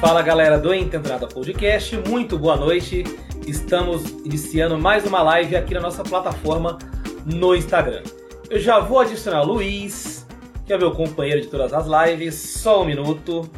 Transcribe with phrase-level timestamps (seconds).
[0.00, 3.04] Fala galera do Ententrada Podcast, muito boa noite.
[3.46, 6.78] Estamos iniciando mais uma live aqui na nossa plataforma
[7.26, 8.02] no Instagram.
[8.48, 10.26] Eu já vou adicionar o Luiz,
[10.64, 12.34] que é meu companheiro de todas as lives.
[12.34, 13.50] Só um minuto.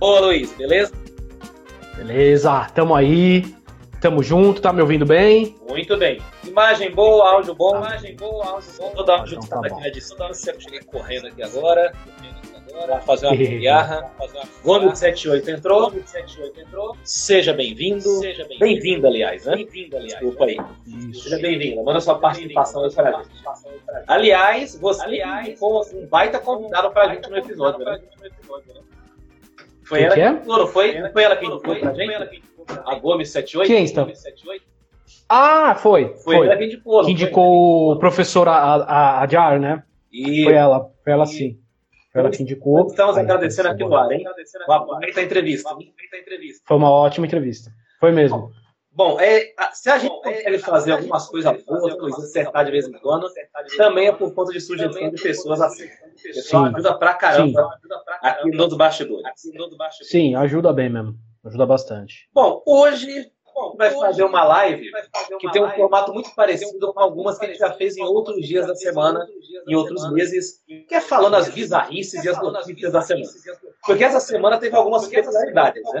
[0.00, 0.92] Ô Luiz, beleza?
[1.96, 3.54] Beleza, tamo aí,
[4.00, 5.54] tamo junto, tá me ouvindo bem?
[5.68, 6.20] Muito bem.
[6.44, 7.76] Imagem boa, áudio bom.
[7.76, 8.92] Imagem boa, áudio bom.
[8.92, 10.26] Vou dar uma então, tá aqui na edição.
[10.26, 11.92] Eu cheguei correndo aqui agora.
[12.86, 14.10] Vamos fazer uma gambiarra.
[14.62, 15.90] Gomes 78 entrou.
[15.90, 16.96] 78 entrou.
[17.02, 18.02] Seja bem-vindo.
[18.02, 19.56] Seja bem-vindo, aliás, né?
[19.56, 20.20] Bem-vindo, aliás.
[20.20, 20.56] Desculpa aí.
[20.86, 21.22] Isso.
[21.24, 21.82] Seja bem-vindo.
[21.82, 23.28] Manda sua participação aí pra gente.
[24.06, 28.00] Aliás, você aliás, com um baita convidado pra gente no episódio, né?
[29.84, 30.30] Foi ela que, é?
[30.30, 31.10] não foi?
[31.12, 32.42] Foi ela que indicou pra gente?
[32.84, 33.66] A Gomes 78?
[33.66, 34.06] Quem está?
[35.28, 36.14] Ah, foi.
[36.18, 36.46] Foi, foi.
[36.46, 37.04] ela que indicou.
[37.04, 39.82] Que indicou o professor Adjar, né?
[40.12, 40.44] E...
[40.44, 41.58] Foi ela, foi ela sim.
[42.14, 42.86] Ela que indicou.
[42.86, 44.24] Estamos agradecendo aqui no ar, hein?
[44.66, 45.70] Uma baita entrevista.
[46.64, 47.70] Foi uma ótima entrevista.
[48.00, 48.50] Foi mesmo.
[48.90, 52.98] Bom, é, se a gente consegue fazer algumas coisas boas, coisas acertar de vez em
[52.98, 53.28] quando,
[53.76, 55.86] também é por conta de sugestão de pessoas assim.
[56.20, 57.78] Pessoal, ajuda pra caramba
[58.22, 59.24] aqui nos bastidores.
[60.02, 61.14] Sim, ajuda bem mesmo.
[61.44, 62.28] Ajuda bastante.
[62.34, 64.88] Bom, hoje Bom, vai fazer uma live
[65.40, 68.46] que tem um formato muito parecido com algumas que a gente já fez em outros
[68.46, 69.26] dias da semana,
[69.66, 73.26] em outros meses, que é falando as bizarrices e as notícias da semana.
[73.84, 76.00] Porque essa semana teve algumas peculiaridades, né?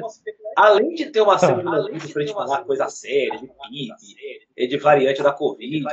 [0.56, 4.78] Além de ter uma semana de notícias pra gente falar coisa séria, de PIB, de
[4.78, 5.84] variante da Covid.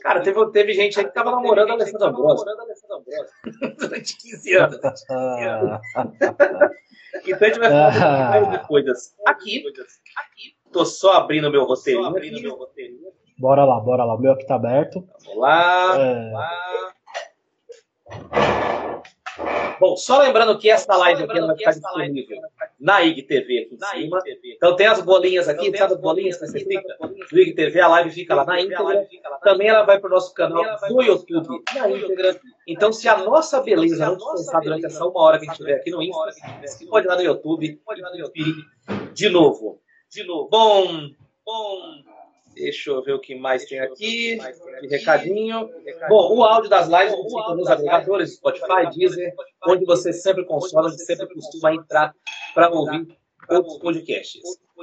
[0.00, 2.46] Cara, teve, teve gente aí que tava namorando a Alessandra Ambrosio.
[3.78, 4.78] Durante 15 anos.
[7.26, 9.64] então a gente vai falar de coisas aqui.
[10.16, 12.06] aqui Tô só abrindo meu roteirinho.
[12.06, 13.10] Abrindo meu roteirinho.
[13.38, 14.14] Bora lá, bora lá.
[14.14, 15.04] O meu aqui tá aberto.
[15.24, 15.98] Vamos lá.
[15.98, 16.14] É...
[16.14, 16.50] Vamos lá.
[19.80, 22.38] Bom, só lembrando que essa live aqui vai ficar disponível
[22.78, 24.18] na IGTV aqui em cima.
[24.44, 26.96] Então tem as bolinhas aqui, sabe as bolinhas que você clica?
[27.00, 29.08] No IGTV, a live fica lá na íntegra.
[29.42, 32.38] Também ela vai para o nosso canal do YouTube na íntegra.
[32.68, 35.76] Então se a nossa beleza não descansar durante essa uma hora que a gente estiver
[35.76, 36.30] aqui no Insta,
[36.60, 38.54] você pode ir lá no YouTube, pode ir lá no YouTube
[39.14, 40.48] de novo de novo.
[40.50, 41.08] Bom,
[41.44, 42.02] bom.
[42.54, 44.38] Deixa eu ver o que mais tem aqui.
[44.80, 45.70] De recadinho.
[46.08, 49.32] Bom, o áudio das lives fica nos agregadores, Spotify, Deezer,
[49.66, 52.12] onde você sempre consome, onde sempre costuma entrar
[52.54, 53.06] para ouvir
[53.48, 54.42] outros podcasts.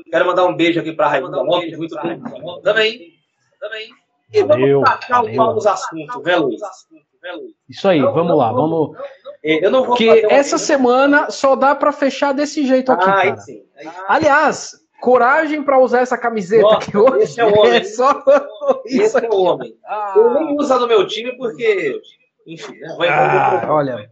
[0.10, 2.22] Quero mandar um beijo aqui para a Rainha Lopes, muito bem.
[2.64, 3.14] Também.
[3.60, 3.90] Também.
[4.34, 6.62] E vamos tacar o pau nos assuntos, né, Luiz?
[7.68, 8.98] Isso aí, vamos lá, vamos.
[9.44, 13.38] Eu não vou Porque essa semana só dá para fechar desse jeito aqui, ah, cara.
[14.08, 17.76] Aliás, coragem para usar essa camiseta Nossa, que hoje esse é o homem.
[17.76, 18.24] É só
[18.86, 19.78] esse é o homem.
[19.86, 20.14] Ah.
[20.16, 22.02] Eu nem uso no meu time porque,
[22.46, 22.96] enfim, né?
[22.98, 24.10] vai ah, olha.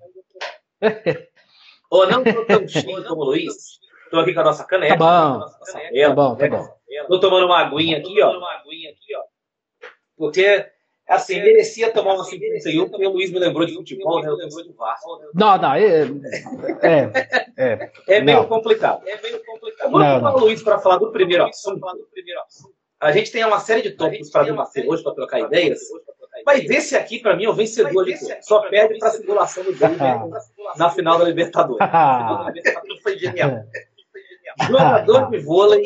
[1.89, 3.79] Ou não tô tão cheio como o Luiz.
[4.11, 4.97] Tô aqui com a nossa caneca.
[4.97, 5.39] Tá bom.
[5.39, 6.75] Nossa tá bom, tá bom.
[7.07, 8.33] Tô tomando uma aguinha aqui, ó.
[10.17, 10.71] Porque
[11.07, 14.27] Assim, merecia tomar uma 51, porque o Luiz me lembrou de futebol, né?
[14.27, 15.21] Eu lembrou de Vasco.
[15.35, 16.01] Não, não, é.
[16.81, 17.11] É,
[17.57, 18.47] é, é meio não.
[18.47, 19.07] complicado.
[19.07, 19.91] É meio complicado.
[19.91, 21.85] Vamos chamar o Luiz para falar do primeiro assunto.
[22.99, 25.79] A gente tem uma série de tópicos para debater hoje, para trocar ideias.
[26.43, 28.35] Mas esse aqui, para mim, é o vencedor de tudo.
[28.41, 29.95] Só perde para a simulação do jogo
[30.75, 31.87] na final da Libertadores.
[33.03, 33.63] Foi genial.
[34.67, 35.83] Jogador de vôlei,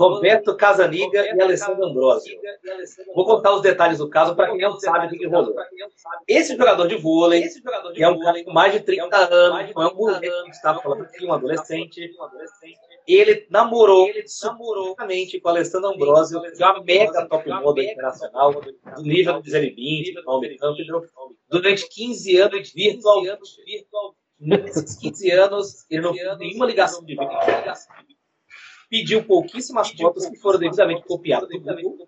[0.00, 2.40] Roberto Casaniga e Alessandro Ambrosio.
[3.14, 5.54] Vou contar os detalhes do caso para quem não sabe o que rolou.
[6.26, 7.46] Esse jogador de vôlei,
[7.94, 11.02] que é um cara com mais de 30 anos, foi um moleque que estava falando
[11.02, 12.10] aqui, um adolescente.
[13.06, 14.08] Ele namorou,
[14.42, 20.14] namorou com Alessandro Ambrosio, que é uma mega top model internacional, do nível do 020,
[20.14, 20.56] do Palme
[21.50, 23.38] durante 15 anos virtualmente.
[24.40, 27.28] Nesses 15 anos, ele não fez nenhuma ligação de vídeo.
[28.90, 31.48] Pediu pouquíssimas fotos que foram devidamente copiadas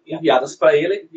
[0.05, 1.09] enviadas para ele.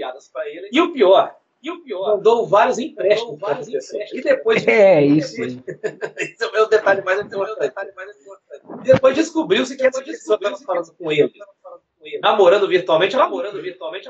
[0.71, 1.35] E o pior,
[1.65, 4.13] e o pior, mandou vários empréstimos vários empréstimos.
[4.13, 4.67] E depois.
[4.67, 5.41] É, isso.
[5.41, 7.73] Esse é o meu detalhe mais importante.
[8.83, 11.33] Depois descobriu-se que essa pessoa estava falando com ele.
[12.21, 14.07] Namorando virtualmente, namorando virtualmente,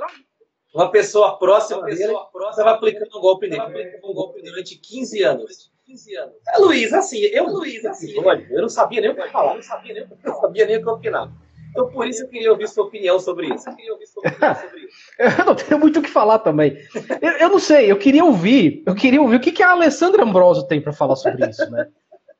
[0.73, 2.13] uma pessoa próxima dele
[2.49, 4.01] estava aplicando um golpe nele.
[4.03, 5.71] Um golpe durante 15 anos.
[5.85, 6.35] 15 anos.
[6.53, 9.63] É, Luiz, assim, eu, Luiz, assim, eu não sabia nem o que falar, eu não
[9.63, 11.31] sabia nem, eu não sabia nem o que opinar.
[11.75, 13.69] Então, por isso eu queria ouvir sua opinião sobre isso.
[13.69, 14.97] Eu queria ouvir sua opinião sobre isso.
[15.19, 16.77] eu não tenho muito o que falar também.
[17.21, 20.23] Eu, eu, não sei, eu queria ouvir, eu queria ouvir o que, que a Alessandra
[20.23, 21.87] Ambrosio tem para falar sobre isso, né?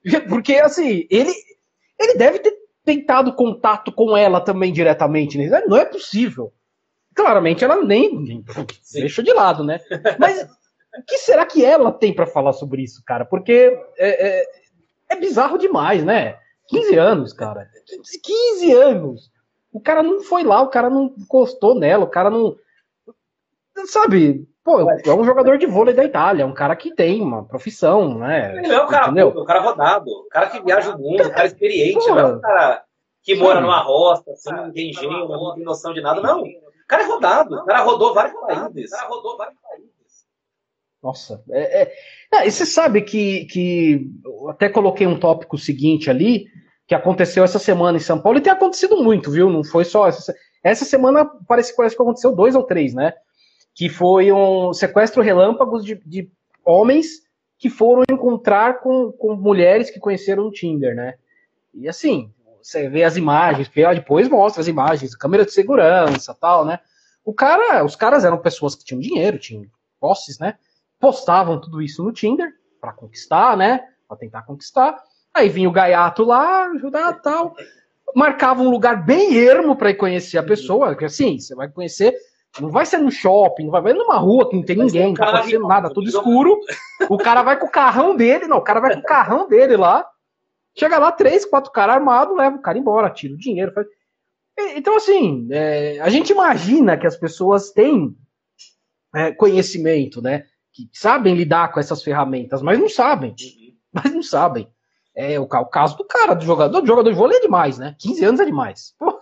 [0.30, 1.34] Porque, assim, ele,
[2.00, 2.56] ele deve ter
[2.86, 5.64] tentado contato com ela também diretamente, né?
[5.68, 6.54] Não é possível.
[7.14, 8.44] Claramente ela nem, nem
[8.94, 9.82] deixa de lado, né?
[10.18, 13.26] Mas o que será que ela tem para falar sobre isso, cara?
[13.26, 14.46] Porque é, é,
[15.10, 16.38] é, bizarro demais, né?
[16.68, 17.70] 15 anos, cara.
[18.24, 19.32] 15 anos.
[19.72, 22.56] O cara não foi lá, o cara não encostou nela, o cara não.
[23.88, 27.44] Sabe, pô, é um jogador de vôlei da Itália, é um cara que tem uma
[27.44, 28.58] profissão, né?
[28.58, 29.30] Ele é um cara, entendeu?
[29.30, 32.40] um cara rodado, um cara que viaja o mundo, um cara experiente, não é um
[32.40, 32.84] cara
[33.22, 36.42] que mora numa roça, assim, não tem engenho, não tem noção de nada, não.
[36.42, 38.92] O cara é rodado, o cara rodou vários países.
[38.92, 39.95] O cara rodou vários países.
[41.06, 41.94] Nossa, é, é...
[42.34, 46.48] Ah, e você sabe que, que eu até coloquei um tópico seguinte ali,
[46.88, 49.48] que aconteceu essa semana em São Paulo, e tem acontecido muito, viu?
[49.48, 53.14] Não foi só essa, essa semana, parece, parece que aconteceu dois ou três, né?
[53.76, 56.28] Que foi um sequestro relâmpagos de, de
[56.66, 57.22] homens
[57.60, 61.14] que foram encontrar com, com mulheres que conheceram no Tinder, né?
[61.72, 62.32] E assim,
[62.64, 66.80] você vê as imagens, depois mostra as imagens, câmera de segurança tal, né?
[67.24, 69.68] O cara, os caras eram pessoas que tinham dinheiro, tinham
[70.00, 70.56] posses, né?
[71.06, 73.80] Postavam tudo isso no Tinder para conquistar, né?
[74.08, 74.98] Para tentar conquistar.
[75.32, 77.56] Aí vinha o gaiato lá, ajudar tal.
[78.16, 82.16] Marcava um lugar bem ermo para ir conhecer a pessoa, que assim, você vai conhecer,
[82.60, 85.14] não vai ser no shopping, não vai, vai numa rua que não tem ninguém, não
[85.14, 86.60] tá acontecendo nada, tudo escuro.
[87.08, 89.78] O cara vai com o carrão dele, não, o cara vai com o carrão dele
[89.78, 90.04] lá.
[90.76, 93.72] Chega lá, três, quatro caras armados, leva o cara embora, tira o dinheiro.
[93.74, 93.86] Faz...
[94.76, 98.16] Então, assim, é, a gente imagina que as pessoas têm
[99.14, 100.46] é, conhecimento, né?
[100.76, 103.32] Que sabem lidar com essas ferramentas, mas não sabem.
[103.32, 103.76] Uhum.
[103.94, 104.68] Mas não sabem.
[105.16, 107.96] É o, caso do cara, do jogador, do jogador de vôlei é demais, né?
[107.98, 108.94] 15 anos é demais.
[109.00, 109.18] Pô,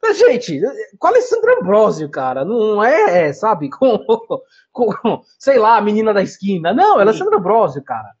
[0.00, 0.60] mas, gente,
[1.00, 3.98] com Alessandro Ambrosio, cara, não é, sabe, com,
[4.70, 6.72] com, sei lá, a menina da esquina.
[6.72, 8.12] Não, é Alessandro Ambrosio, cara.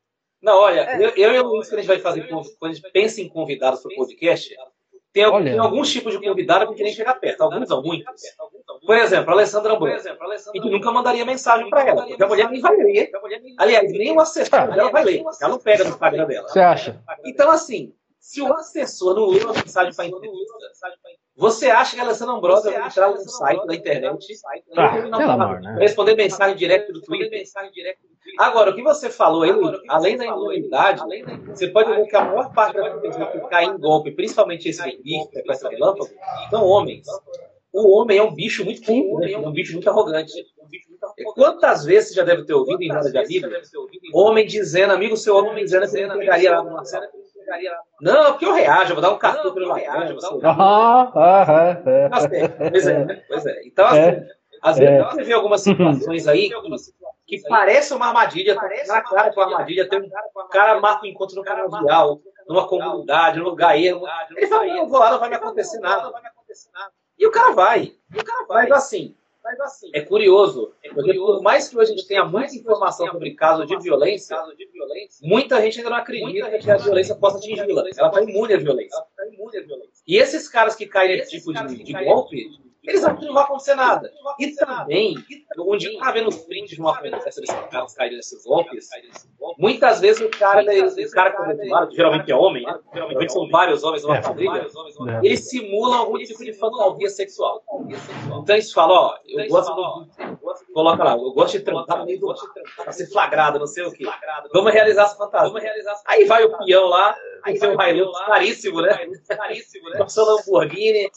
[0.42, 2.74] Não, olha, é, eu, eu e o Luiz, que a gente vai fazer, quando a
[2.74, 4.56] gente pensa em convidados para o podcast,
[5.12, 8.22] tem, tem alguns tipos de convidado que nem chegar perto, alguns não, muitos.
[8.86, 10.16] Por exemplo, a Alessandra Ambrosio.
[10.54, 13.10] E tu nunca mandaria mensagem para ela, porque a mulher nem vai ler.
[13.58, 15.24] Aliás, nem o assessor dela vai ler.
[15.40, 16.48] Ela não pega no Instagram dela.
[16.48, 17.02] Você acha?
[17.24, 20.54] Então, assim, se o assessor não lê uma mensagem para entrevista,
[21.36, 24.26] você acha que a Alessandra Ambrosio vai entrar no site da internet
[24.76, 25.76] ah, né?
[25.78, 27.44] responder mensagem direta do Twitter?
[28.38, 29.50] Agora, o que você falou aí,
[29.88, 31.02] além da imunidade,
[31.46, 34.82] você pode ver que a maior parte das pessoas que caem em golpe, principalmente esse
[35.02, 36.08] bicho, com essa relâmpago,
[36.50, 37.06] são homens.
[37.76, 39.32] O homem é um bicho muito quente, né?
[39.32, 40.32] é um bicho muito arrogante.
[41.34, 43.46] Quantas vezes você já deve ter ouvido em roda de amigo,
[44.14, 47.06] homem dizendo, amigo seu homem dizendo que ele pegaria lá numa sala.
[48.00, 50.16] Não, porque eu reajo, eu vou dar um cartão pelo reajo.
[50.42, 51.82] Ah, ah,
[52.70, 53.22] Pois é, né?
[53.28, 53.66] pois é.
[53.66, 54.26] Então, assim, é.
[54.62, 56.50] às vezes você vê algumas situações aí
[57.26, 61.36] que parece uma armadilha, parece na cara com armadilha, tem um cara marca um encontro
[61.36, 64.06] no canavial, numa comunidade, num lugar ermo.
[64.34, 66.10] Ele fala, não, vou lá, não vai me acontecer nada.
[67.18, 67.94] E o cara vai.
[68.14, 68.68] E o cara vai.
[68.68, 69.14] Mas assim,
[69.46, 73.06] mas assim, é curioso, é porque por mais que hoje a gente tenha muita informação
[73.06, 74.36] sobre casos de violência,
[75.22, 77.82] muita gente ainda não acredita que a violência possa atingi-la.
[77.96, 79.04] Ela está imune à violência.
[80.04, 83.44] E esses caras que caem nesse tipo de, de golpe, eles acham que não vai
[83.44, 84.10] acontecer nada.
[84.38, 85.16] E também,
[85.58, 88.88] onde está vendo os prints de uma conversa desses caras caírem nesses golpes,
[89.58, 92.78] muitas vezes o cara, o cara que geralmente é homem, né?
[92.92, 94.66] geralmente são vários homens numa família,
[95.22, 97.62] eles simulam algum tipo de fantasia sexual.
[98.42, 100.06] Então eles falam, ó, eu gosto do...
[100.72, 102.34] Coloca lá, eu gosto de trampar no meio do
[102.76, 104.04] pra ser flagrado, não sei o quê.
[104.52, 105.72] Vamos realizar essa fantasia.
[106.06, 108.98] Aí vai o peão lá, com seu Hilux caríssimo, né?
[109.28, 109.98] Caríssimo, né?
[109.98, 111.10] Com seu Lamborghini.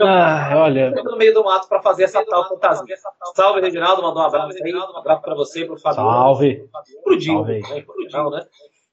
[0.00, 2.96] Ah, olha no meio do mato para fazer essa tal fantasia.
[3.34, 4.74] Salve, Reginaldo, mandou um abraço aí.
[4.74, 5.96] Um abraço para você, pro Fabio.
[5.96, 6.68] Salve.
[7.04, 7.44] Pro Dinho.
[7.44, 7.60] Né?
[7.82, 8.46] Pro Dinho, né?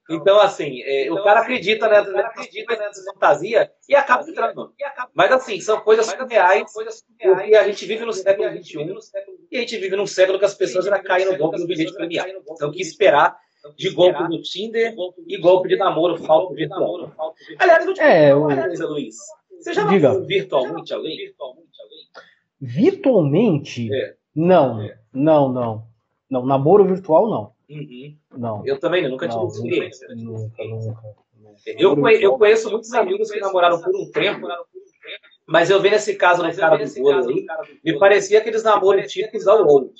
[0.09, 4.73] Então, assim, é, o cara acredita nessa, né, acredita nessa fantasia e acaba entrando.
[5.13, 6.71] Mas, assim, são coisas surreais,
[7.21, 8.87] porque a gente vive no século XXI
[9.51, 11.93] e a gente vive num século que as pessoas ainda caem no golpe do bilhete
[11.93, 12.31] premiado.
[12.51, 13.37] Então, o que esperar
[13.75, 14.95] de golpe do Tinder
[15.27, 17.11] e golpe de namoro falso virtual?
[17.59, 19.15] Aliás, eu te é, uma coisa, Luiz.
[19.59, 21.33] Você já namorou virtualmente alguém?
[22.59, 23.93] Virtualmente?
[23.93, 24.15] É.
[24.35, 24.99] Não, é.
[25.13, 25.87] não, não.
[26.29, 27.53] Não, namoro virtual não.
[27.69, 28.17] Uhum.
[28.37, 28.65] Não.
[28.65, 30.07] Eu também não, nunca tive experiência.
[30.09, 31.17] Nunca, nunca, nunca.
[31.65, 34.47] Eu, conheço, eu conheço muitos amigos que namoraram por um tempo,
[35.45, 37.45] mas eu vi nesse caso no cara do bolo aí,
[37.83, 39.93] me parecia aqueles namoros típicos ao longo.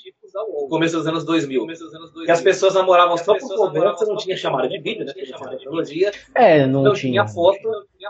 [0.68, 1.66] Começo dos anos 2000.
[2.24, 5.12] Que as pessoas namoravam só por conversa, não tinha chamada de vídeo, né?
[5.12, 6.12] Tinha chamada de tecnologia.
[6.34, 7.26] É, não, não tinha.
[7.26, 7.58] foto.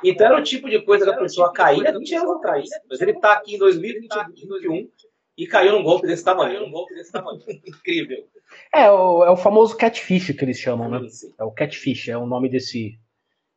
[0.04, 2.68] Então era o tipo de coisa que a pessoa caía 20 anos atrás.
[2.88, 4.88] Mas ele está aqui em 2021
[5.36, 6.60] e caiu num golpe desse tamanho.
[6.60, 7.40] Num golpe desse tamanho.
[7.66, 8.26] Incrível.
[8.74, 11.00] É o, é o famoso catfish que eles chamam, né?
[11.38, 12.98] É o catfish, é o nome desse,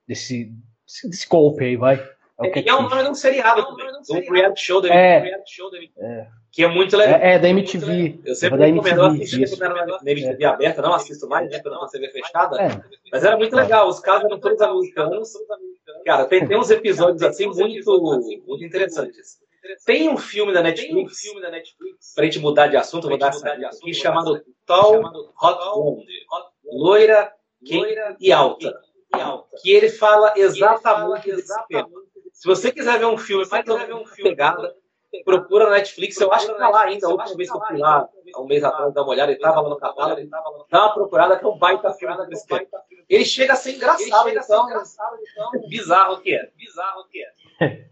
[0.08, 0.52] desse,
[1.06, 1.96] desse golpe aí, vai.
[2.42, 3.88] É, é, é um nome de um seriado também.
[4.30, 5.30] Um reality show da é,
[5.98, 6.28] é.
[6.52, 7.20] Que é muito legal.
[7.20, 8.20] É, é da MTV.
[8.26, 11.60] Eu sempre é recomendo assistir quando era na MTV aberta, não assisto mais, né?
[11.60, 12.84] Quando a TV fechada.
[13.10, 13.88] Mas era muito legal.
[13.88, 15.32] Os casos eram todos americanos.
[16.06, 19.40] Cara, tem, tem uns episódios assim muito, muito interessantes.
[19.86, 23.18] Tem um filme da Netflix, um filme da Netflix pra gente mudar de assunto, vou
[23.18, 25.04] dar essa aqui, chamado Tall
[25.42, 26.06] Hot Blonde.
[26.66, 27.32] Loira,
[27.64, 28.78] quente e alta.
[29.62, 31.88] Que ele fala exatamente desse tema.
[32.34, 34.76] Se você quiser ver um filme mais ou menos pegada,
[35.24, 37.78] procura na Netflix, eu acho que tá lá ainda, a última vez que eu fui
[37.78, 40.30] lá, há um mês atrás, dar uma olhada, ele tava lá no catálogo,
[40.70, 42.16] dá uma procurada que é um baita filme.
[43.10, 47.88] Ele chega a ser engraçado, então, então, bizarro que é, bizarro que é.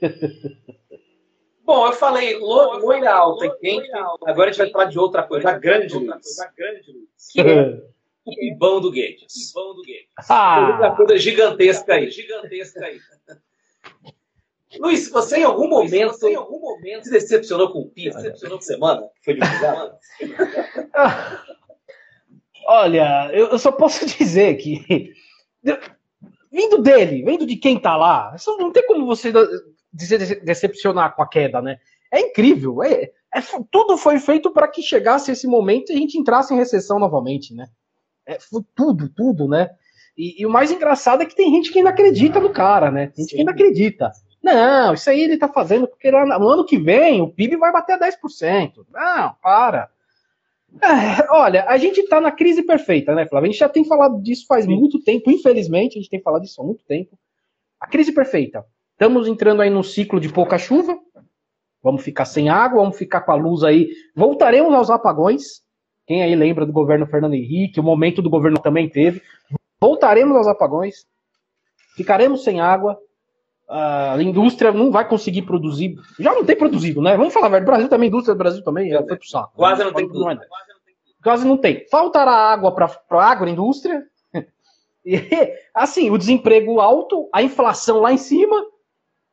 [1.64, 3.90] Bom, eu falei loira alta e quente,
[4.26, 6.52] agora a gente vai falar de outra coisa, a grande Luiz.
[7.32, 7.82] Que é
[8.26, 9.48] o pibão do Guedes.
[9.48, 10.08] Pibão do Guedes.
[10.28, 10.94] Ah.
[10.96, 12.98] coisa gigantesca aí, gigantesca aí.
[14.78, 18.12] Luiz, você em algum momento, você em algum momento se decepcionou com o PIB?
[18.12, 19.08] Se decepcionou com semana?
[19.24, 19.96] Foi divulgado?
[22.66, 25.12] Olha, eu só posso dizer que
[26.50, 29.32] vindo dele, vindo de quem tá lá, não tem como você
[29.92, 31.78] dizer decepcionar com a queda, né?
[32.12, 32.82] É incrível.
[32.82, 33.40] É, é
[33.70, 37.52] tudo foi feito para que chegasse esse momento e a gente entrasse em recessão novamente,
[37.52, 37.66] né?
[38.26, 39.68] É, foi tudo, tudo, né?
[40.16, 43.08] E, e, o mais engraçado é que tem gente que ainda acredita no cara, né?
[43.08, 43.36] Tem gente Sim.
[43.36, 44.12] que ainda acredita.
[44.44, 47.98] Não, isso aí ele tá fazendo porque no ano que vem o PIB vai bater
[47.98, 48.84] 10%.
[48.92, 49.88] Não, para.
[50.82, 53.48] É, olha, a gente tá na crise perfeita, né, Flávio?
[53.48, 54.76] A gente já tem falado disso faz Sim.
[54.76, 57.18] muito tempo, infelizmente, a gente tem falado disso há muito tempo.
[57.80, 58.66] A crise perfeita.
[58.92, 60.94] Estamos entrando aí num ciclo de pouca chuva.
[61.82, 63.88] Vamos ficar sem água, vamos ficar com a luz aí.
[64.14, 65.62] Voltaremos aos apagões.
[66.06, 67.80] Quem aí lembra do governo Fernando Henrique?
[67.80, 69.22] O momento do governo também teve.
[69.80, 71.06] Voltaremos aos apagões.
[71.96, 72.98] Ficaremos sem água
[73.68, 75.96] a indústria não vai conseguir produzir.
[76.18, 77.16] Já não tem produzido, né?
[77.16, 77.62] Vamos falar, velho.
[77.62, 79.52] O Brasil também, a indústria do Brasil também já foi pro saco.
[79.56, 80.38] Quase não, tem não é
[81.22, 81.86] Quase não tem.
[81.88, 84.02] Faltará água para a agroindústria.
[85.06, 85.20] E,
[85.74, 88.64] assim, o desemprego alto, a inflação lá em cima.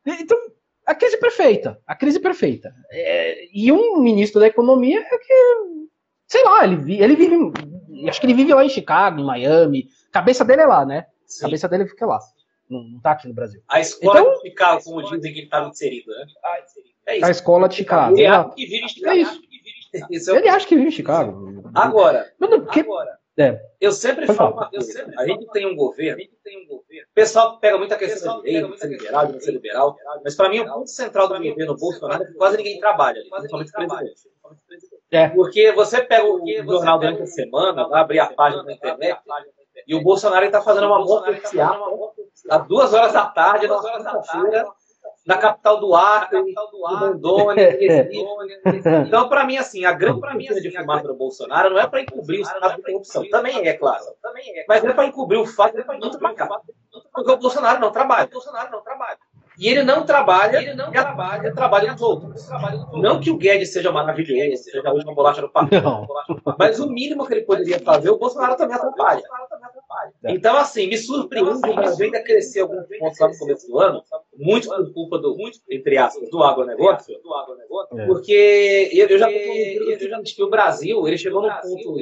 [0.06, 0.38] Então,
[0.86, 1.80] a crise perfeita.
[1.88, 2.74] A crise perfeita.
[2.92, 5.34] É, e um ministro da economia é que,
[6.28, 7.54] sei lá, ele, ele vive.
[8.06, 9.88] Acho que ele vive lá em Chicago, em Miami.
[10.12, 11.06] Cabeça dele é lá, né?
[11.40, 12.20] A cabeça dele fica lá
[12.72, 13.62] não, não tá aqui no Brasil.
[13.68, 16.26] A escola então, de Chicago, como dizem que ele estava inserido, né?
[17.06, 17.26] É isso.
[17.26, 18.18] A escola de Chicago.
[18.18, 19.16] Ele acha que vive em Chicago.
[19.16, 19.42] É isso.
[20.10, 21.62] isso é ele acha que vive em Chicago.
[21.76, 22.34] Agora,
[22.72, 22.80] que...
[22.80, 23.62] agora é.
[23.80, 25.14] eu sempre Pode falo uma coisa.
[25.18, 26.22] A gente tem um governo.
[26.22, 29.98] O pessoal pega muita questão da direita, de ser liberal, de não ser liberal.
[30.24, 33.30] Mas para mim, o ponto central do governo Bolsonaro é que quase ninguém trabalha ali,
[33.30, 33.74] principalmente o
[34.68, 35.02] presidente.
[35.12, 35.30] É.
[35.30, 39.20] Porque você pega o jornal durante a semana, vai abrir a página na internet,
[39.88, 42.14] e o Bolsonaro está fazendo uma boa oficial
[42.50, 44.66] às duas horas da tarde, duas horas da tarde,
[45.26, 46.44] na capital do Acre,
[46.84, 47.78] Rondônia,
[49.06, 51.88] Então, para mim, assim, a grande para mim assim, de fumaça do Bolsonaro não é
[51.88, 53.30] para encobrir o estado de corrupção.
[53.30, 54.04] Também é, claro.
[54.68, 56.50] Mas é para encobrir o fato de muito para cá.
[57.14, 58.26] Porque o Bolsonaro não trabalha.
[58.28, 59.18] O Bolsonaro não trabalha.
[59.62, 62.50] E ele não trabalha, ele não trabalha, ele trabalha nos outros.
[62.94, 66.12] Não que o Guedes seja maravilhoso, seja a última bolacha do pacote.
[66.58, 69.22] Mas o mínimo que ele poderia fazer, o Bolsonaro também atrapalha.
[70.24, 70.32] É.
[70.32, 73.80] Então, assim, me surpreende que o Brasil ainda cresceu alguns pontos lá no começo do
[73.80, 74.04] ano,
[74.36, 77.16] muito por culpa do, muito, entre aspas, do agronegócio,
[77.98, 78.06] é.
[78.08, 82.00] porque eu, eu já estou que o Brasil ele chegou num ponto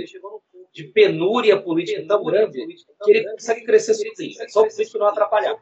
[0.79, 2.65] de penúria política tão grande
[3.03, 4.33] que ele consegue crescer sozinho.
[4.47, 5.57] Só o político não atrapalhar.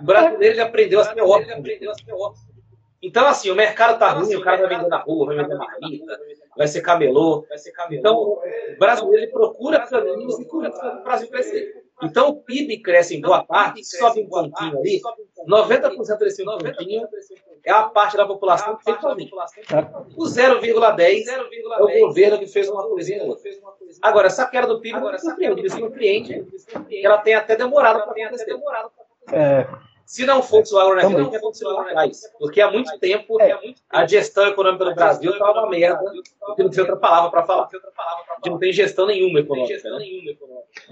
[0.00, 1.56] O brasileiro ele aprendeu a ser óbvio.
[3.02, 6.20] Então, assim, o mercado tá ruim, o cara vai vender na rua, vai vender marmita,
[6.56, 7.46] vai ser camelô.
[7.90, 8.42] Então, o
[8.78, 11.82] brasileiro ele procura caminhos e para o Brasil crescer.
[12.02, 15.00] Então, o PIB cresce em boa parte, sobe um pontinho ali,
[15.48, 17.08] 90% desse pontinho
[17.66, 19.32] é a parte da população que tem família.
[20.16, 23.22] O 0,10 é o governo que fez uma coisinha.
[24.00, 26.46] Agora, essa queda do PIB não surpreende, me surpreende
[26.88, 28.56] que ela tem até demorado para acontecer.
[29.32, 29.66] É.
[30.06, 32.20] Se não fosse o agronegócio, não tinha acontecido lá atrás.
[32.38, 33.58] Porque há muito tempo é.
[33.90, 36.00] a gestão econômica do Brasil estava uma merda,
[36.46, 37.68] porque não tem outra palavra para falar.
[38.46, 39.90] Não tem gestão nenhuma econômica.
[39.90, 40.36] Né?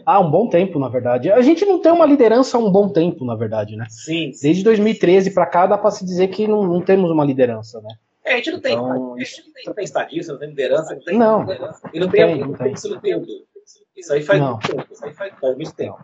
[0.04, 1.30] Há um bom tempo, na verdade.
[1.30, 3.87] A gente não tem uma liderança há um bom tempo, na verdade, né?
[3.88, 4.33] Sim.
[4.42, 7.94] Desde 2013 para cá dá para se dizer que não, não, temos uma liderança, né?
[8.25, 10.49] É, a gente não tem, então, a gente não tem, não tem estadista, não tem
[10.49, 11.18] liderança, não tem.
[11.18, 12.75] Não, liderança, e não, não tem, tem, não tem.
[13.97, 14.52] Isso aí faz não.
[14.52, 14.87] muito tempo.
[14.90, 15.99] Isso aí faz, faz muito tempo.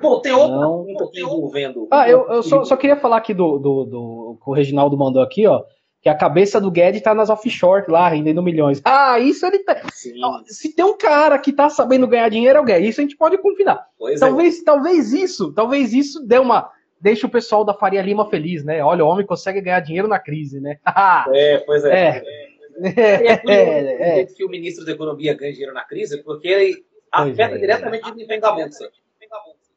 [0.00, 0.84] Bom, tem outra não.
[0.84, 1.88] pergunta envolvendo.
[1.90, 5.22] Ah, eu, eu só, só, queria falar aqui do, do, do que o Reginaldo mandou
[5.22, 5.62] aqui, ó.
[6.02, 8.82] Que a cabeça do Guedes tá nas offshore lá, rendendo milhões.
[8.84, 9.80] Ah, isso ele tá.
[9.90, 10.12] Sim.
[10.44, 12.90] Se tem um cara que tá sabendo ganhar dinheiro, é o Guedes.
[12.90, 13.86] Isso a gente pode confinar.
[13.98, 14.26] Pois é.
[14.26, 14.64] talvez, é.
[14.64, 16.70] talvez isso, talvez isso dê uma.
[17.00, 18.82] Deixa o pessoal da Faria Lima feliz, né?
[18.82, 20.78] Olha, o homem consegue ganhar dinheiro na crise, né?
[21.32, 21.90] é, pois é.
[21.90, 22.22] É,
[22.82, 24.26] é, é, é, é.
[24.26, 28.40] que o ministro da Economia ganha dinheiro na crise, porque ele afeta diretamente o desempenho
[28.40, 28.90] da bolsa.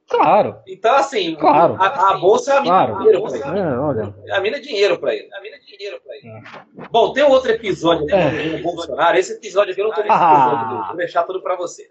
[0.10, 0.56] Claro.
[0.66, 1.76] Então, assim, claro.
[1.80, 2.98] a, a bolsa é a mina claro.
[3.00, 3.60] dinheiro pra ele.
[3.60, 4.16] É, olha.
[4.32, 5.28] A mina é dinheiro pra ele.
[5.34, 6.30] A mina é dinheiro pra ele.
[6.30, 6.88] É.
[6.90, 8.58] Bom, tem outro episódio aqui É.
[8.58, 9.18] do Bolsonaro.
[9.18, 10.86] Esse episódio aqui eu não tô Ah.
[10.88, 11.86] Vou deixar tudo pra você.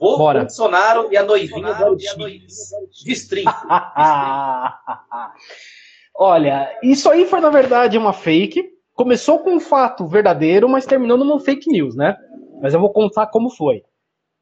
[0.00, 0.40] O Bora.
[0.40, 2.70] Bolsonaro e a noivinha Aristides.
[3.04, 3.50] Destrinho.
[6.18, 8.64] Olha, isso aí foi na verdade uma fake.
[8.94, 12.16] Começou com um fato verdadeiro, mas terminou numa fake news, né?
[12.62, 13.82] Mas eu vou contar como foi.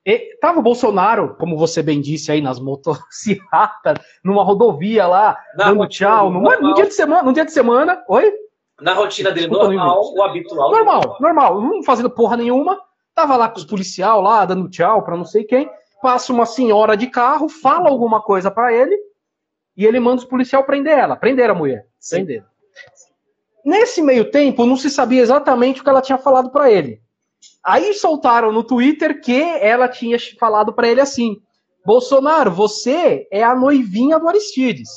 [0.06, 5.66] E, tava o Bolsonaro, como você bem disse aí, nas motocicletas, numa rodovia lá, Na
[5.66, 6.62] dando rotina, tchau, num, normal.
[6.62, 8.32] num dia de semana, num dia de semana, oi?
[8.80, 10.70] Na rotina dele Desculpa, normal, o habitual.
[10.70, 12.78] Normal, normal, não fazendo porra nenhuma.
[13.14, 15.70] Tava lá com os policial lá, dando tchau pra não sei quem.
[16.02, 18.94] Passa uma senhora de carro, fala alguma coisa pra ele,
[19.76, 21.16] e ele manda os policial prender ela.
[21.16, 21.86] Prender a mulher.
[21.98, 22.16] Sim.
[22.16, 22.44] Prender.
[23.64, 27.00] Nesse meio tempo, não se sabia exatamente o que ela tinha falado pra ele.
[27.64, 31.36] Aí soltaram no Twitter que ela tinha falado pra ele assim:
[31.84, 34.88] Bolsonaro, você é a noivinha do Aristides.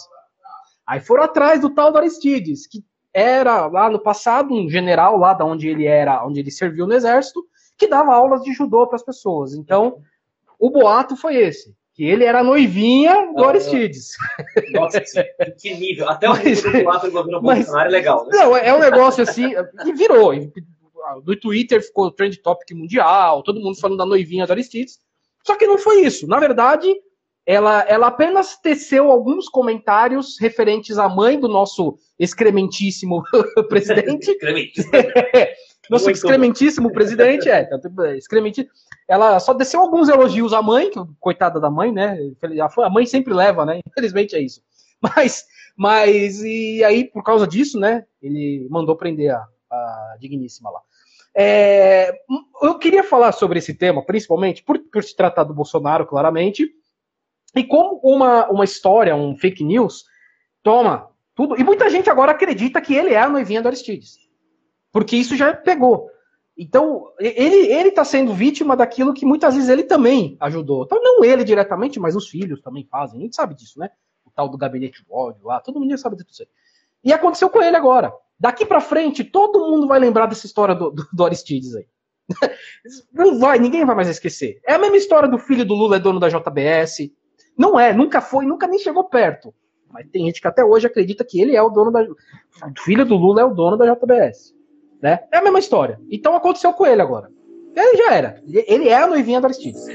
[0.85, 2.79] Aí foram atrás do tal do Aristides, que
[3.13, 6.93] era lá no passado um general lá da onde ele era, onde ele serviu no
[6.93, 7.43] exército,
[7.77, 9.53] que dava aulas de judô para as pessoas.
[9.53, 9.97] Então,
[10.59, 14.11] o boato foi esse, que ele era a noivinha do Ah, Aristides.
[14.71, 15.01] Nossa,
[15.59, 16.07] que nível.
[16.09, 18.29] Até o Mas- nível do governo mas- Bolsonaro é legal, né?
[18.33, 19.51] Não, é um negócio assim,
[19.85, 20.31] e virou.
[21.25, 24.99] No Twitter ficou trend topic mundial, todo mundo falando da noivinha do Aristides.
[25.45, 26.27] Só que não foi isso.
[26.27, 26.93] Na verdade,
[27.45, 33.23] ela, ela apenas teceu alguns comentários referentes à mãe do nosso excrementíssimo
[33.69, 34.37] presidente.
[35.89, 38.67] Nosso Muito excrementíssimo presidente, é, bem, excrementi-
[39.07, 42.17] Ela só desceu alguns elogios à mãe, que, coitada da mãe, né?
[42.83, 43.79] A mãe sempre leva, né?
[43.87, 44.61] Infelizmente é isso.
[45.01, 45.45] Mas,
[45.77, 48.03] mas e aí, por causa disso, né?
[48.19, 50.81] Ele mandou prender a, a digníssima lá.
[51.35, 52.19] É,
[52.63, 56.67] eu queria falar sobre esse tema, principalmente por, por se tratar do Bolsonaro, claramente,
[57.55, 60.03] e como uma, uma história, um fake news,
[60.63, 61.59] toma tudo.
[61.59, 64.17] E muita gente agora acredita que ele é a noivinha do Aristides.
[64.91, 66.09] Porque isso já pegou.
[66.57, 70.85] Então, ele, ele tá sendo vítima daquilo que muitas vezes ele também ajudou.
[70.85, 73.19] Então, não ele diretamente, mas os filhos também fazem.
[73.19, 73.91] A gente sabe disso, né?
[74.25, 76.47] O tal do gabinete do ódio lá, todo mundo sabe disso.
[77.03, 78.11] E aconteceu com ele agora.
[78.39, 81.85] Daqui pra frente, todo mundo vai lembrar dessa história do, do, do Aristides aí.
[83.11, 84.59] Não vai, ninguém vai mais esquecer.
[84.65, 87.11] É a mesma história do filho do Lula é dono da JBS.
[87.57, 89.53] Não é, nunca foi, nunca nem chegou perto.
[89.89, 92.03] Mas tem gente que até hoje acredita que ele é o dono da.
[92.03, 94.53] O filho do Lula é o dono da JBS.
[95.01, 95.19] Né?
[95.31, 95.99] É a mesma história.
[96.11, 97.31] Então aconteceu com ele agora.
[97.75, 98.41] Ele já era.
[98.47, 99.85] Ele é a noivinha do Aristides.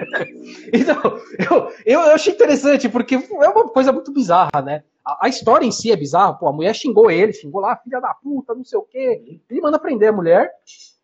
[0.72, 1.00] então,
[1.38, 4.82] eu, eu, eu achei interessante, porque é uma coisa muito bizarra, né?
[5.08, 6.34] A, a história em si é bizarra.
[6.34, 9.40] Pô, a mulher xingou ele, xingou lá, filha da puta, não sei o quê.
[9.48, 10.50] Ele manda prender a mulher.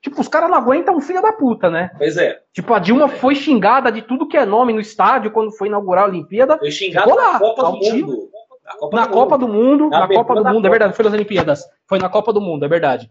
[0.02, 1.90] Tipo, os caras não aguentam um filho da puta, né?
[1.96, 2.38] Pois é.
[2.52, 6.04] Tipo, a Dilma foi xingada de tudo que é nome no estádio quando foi inaugurar
[6.04, 6.58] a Olimpíada.
[6.58, 8.06] Foi xingado Ficou lá, na Copa do altivo.
[8.08, 8.28] Mundo.
[8.64, 9.46] Na Copa Na do Copa Mundo.
[9.46, 10.70] do Mundo, Na na Copa do Mundo, é Copa.
[10.70, 11.64] verdade, foi nas Olimpíadas.
[11.86, 13.10] Foi na Copa do Mundo, é verdade.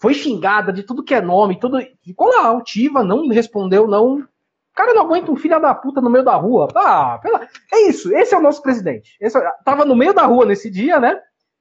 [0.00, 1.78] Foi xingada de tudo que é nome, tudo.
[2.04, 4.24] Ficou lá, altiva, não respondeu, não.
[4.72, 6.66] O cara não aguenta um filho da puta no meio da rua.
[6.74, 7.46] Ah, pela...
[7.72, 9.16] É isso, esse é o nosso presidente.
[9.20, 9.38] Esse...
[9.64, 11.20] Tava no meio da rua nesse dia, né?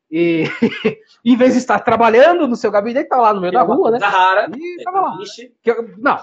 [0.09, 0.45] E
[1.23, 3.99] em vez de estar trabalhando no seu gabinete, tá lá no meio da rua, né?
[3.99, 4.49] Zahara.
[4.55, 5.17] E tava lá.
[5.97, 6.19] Não.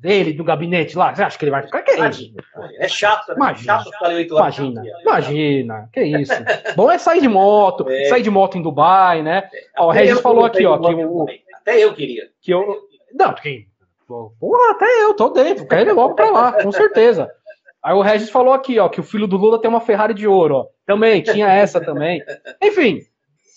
[0.00, 1.82] Dele, do gabinete lá, você acha que ele vai ficar?
[1.82, 2.32] Que isso?
[2.78, 3.34] É chato, né?
[3.34, 3.78] Imagina.
[3.78, 4.34] Chato ficar oito.
[4.34, 6.32] Imagina, imagina, que isso.
[6.74, 8.04] Bom é sair de moto, É.
[8.06, 9.50] sair de moto em Dubai, né?
[9.76, 11.26] Ó, o Regis falou aqui, ó, que o.
[11.54, 12.28] Até eu queria.
[12.40, 12.64] que eu,
[13.12, 13.66] não, porque,
[14.38, 17.30] porra, até eu tô dentro, quero ir logo pra lá, com certeza.
[17.82, 20.26] Aí o Regis falou aqui, ó, que o filho do Lula tem uma Ferrari de
[20.26, 20.66] ouro, ó.
[20.84, 22.22] Também, tinha essa também.
[22.62, 23.00] Enfim,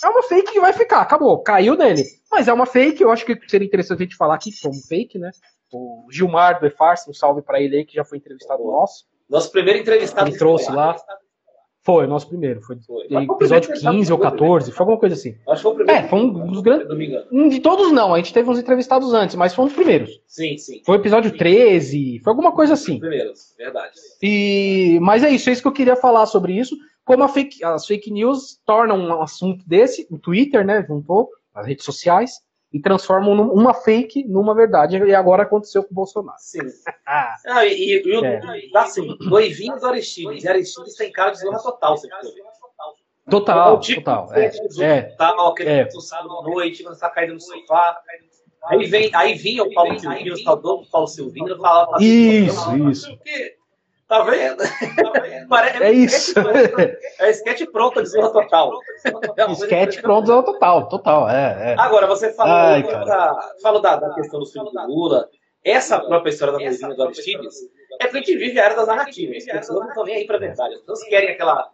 [0.04, 2.04] é uma fake que vai ficar, acabou, caiu nele.
[2.32, 5.20] Mas é uma fake, eu acho que seria interessante a gente falar aqui como fake,
[5.20, 5.32] né?
[5.72, 9.06] O Gilmar do E-Farce, um salve pra ele aí, que já foi entrevistado nosso.
[9.30, 10.30] Nosso primeiro entrevistado.
[10.30, 10.96] Ele trouxe lá.
[11.86, 12.62] Foi, o nosso primeiro.
[12.62, 13.06] Foi Foi.
[13.36, 15.36] episódio 15 ou 14, foi alguma coisa assim.
[15.48, 16.06] Acho que foi o primeiro.
[16.06, 16.88] É, foi um dos grandes.
[17.32, 20.22] Um de todos não, a gente teve uns entrevistados antes, mas foi um dos primeiros.
[20.26, 20.82] Sim, sim.
[20.86, 23.00] Foi o episódio 13, foi alguma coisa assim.
[23.00, 23.92] Primeiros, verdade.
[24.22, 26.76] E, mas é isso, é isso que eu queria falar sobre isso.
[27.04, 31.68] Como a fake- as fake news tornam um assunto desse, o Twitter, né, juntou as
[31.68, 32.40] redes sociais,
[32.74, 34.98] e transformam uma fake numa verdade.
[34.98, 36.38] E agora aconteceu com o Bolsonaro.
[36.40, 36.60] Sim.
[37.06, 38.42] Ah, Ah, e, e, e o É.
[38.76, 40.44] assim, noivinho do Aristides.
[40.44, 42.44] E Aristides tem cara de zona total, você viu?
[43.30, 44.34] total, É o tipo total.
[44.34, 44.46] É,
[44.82, 45.02] é.
[45.04, 45.86] total, aquele É.
[45.86, 48.02] que sábado à noite, quando você tá caído no sofá.
[48.66, 53.14] Aí, vem, aí vinha o Paulo Silvino, o Paulo Silvino, falava assim, Isso, isso.
[53.14, 53.56] "O quê?
[54.14, 54.58] Tá vendo?
[54.58, 55.48] Tá vendo?
[55.48, 56.34] Parece- É isso.
[57.20, 58.72] É sketch pronto de zona total.
[59.38, 61.76] É Sketch pronto total, total, é, é.
[61.80, 65.28] Agora, você falou, Ai, da, falou da, da questão dos filhos do Lula.
[65.66, 67.56] essa própria história da Moisina do Aristides
[68.00, 69.38] é porque a gente vive a era das narrativas.
[69.38, 70.76] As pessoas não estão nem aí para a verdade.
[70.76, 71.70] As pessoas querem aquela.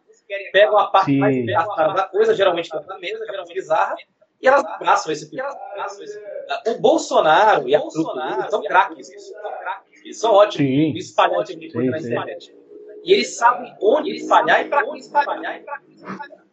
[0.54, 1.20] Pegam a parte Sim.
[1.20, 3.96] mais da coisa, geralmente da mesa, geralmente bizarra,
[4.42, 5.44] e elas abraçam esse tipo.
[6.68, 9.10] O Bolsonaro e a Bolsonaro são craques.
[10.04, 12.56] Eles são ótimos em espalhar tipo de coisa na internet.
[13.04, 15.62] E eles sabem onde espalhar e para onde espalhar.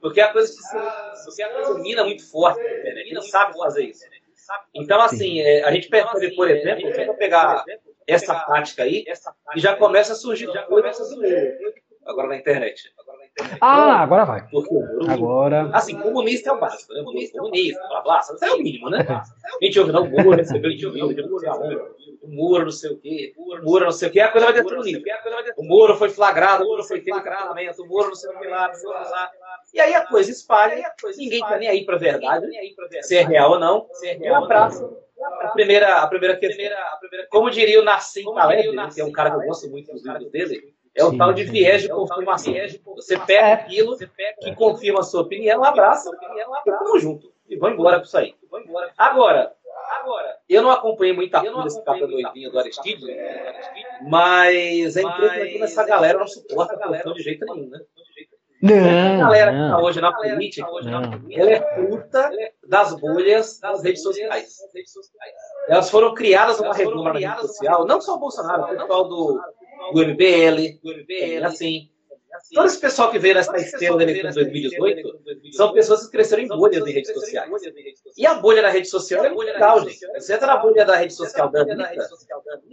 [0.01, 3.11] Porque é a coisa que se, a coisa mina muito forte na internet.
[3.11, 4.05] Eles sabem fazer isso.
[4.75, 7.65] Então, assim, é, a gente percebe, por exemplo, tenta pegar
[8.07, 9.05] essa tática aí
[9.57, 11.11] e já começa a surgir coisas
[12.05, 12.93] agora na internet.
[13.61, 14.49] Ah, agora vai.
[14.49, 14.75] Porque
[15.09, 15.69] agora.
[15.73, 17.03] Assim, comunista é o básico, né?
[17.03, 19.07] Comunista, comunista blá blá, isso é o mínimo, né?
[19.09, 21.07] A gente ouve, não, o Moro recebeu, a gente ouviu,
[22.23, 24.55] o Moro não sei o quê, o Moro não sei o quê, a coisa vai
[24.55, 25.03] destruir.
[25.57, 28.69] O Moro foi flagrado, o Moro foi em o Moro não sei o que lá,
[28.69, 29.31] não sei o que lá.
[29.75, 32.47] E aí a coisa espalha, ninguém tá nem aí pra verdade,
[33.03, 35.07] se é real ou não, se é real ou não.
[35.43, 36.67] A primeira, a primeira questão,
[37.31, 40.31] como diria o Nassim Taleb, que é um cara que eu gosto muito dos livros
[40.31, 42.55] dele, é o sim, tal de viés de confirmação.
[42.97, 43.97] Você pega aquilo
[44.41, 46.11] que confirma a sua opinião, abraça,
[46.67, 47.33] e vamos junto.
[47.49, 48.35] E vão embora com isso aí.
[48.97, 49.55] Agora,
[50.01, 53.07] Agora, eu não acompanhei muita coisa desse capa doidinho do Aristide,
[54.03, 57.81] mas é incrível que essa galera não suporta a corrupção de jeito nenhum, né?
[58.63, 60.67] Não, a galera que está hoje na política,
[61.31, 62.31] ela é fruta
[62.67, 64.57] das bolhas das redes sociais.
[65.69, 69.41] Elas foram criadas numa redoma na rede social, não só o Bolsonaro, o pessoal do,
[69.93, 71.91] do MBL, do MBL, assim.
[72.55, 76.43] Todo esse pessoal que veio nessa esteira da eleição de 2018 são pessoas que cresceram
[76.43, 77.51] em bolhas de redes sociais.
[78.17, 80.07] E a bolha da rede social é legal, gente.
[80.15, 82.09] Você entra na bolha da rede social da Anitta,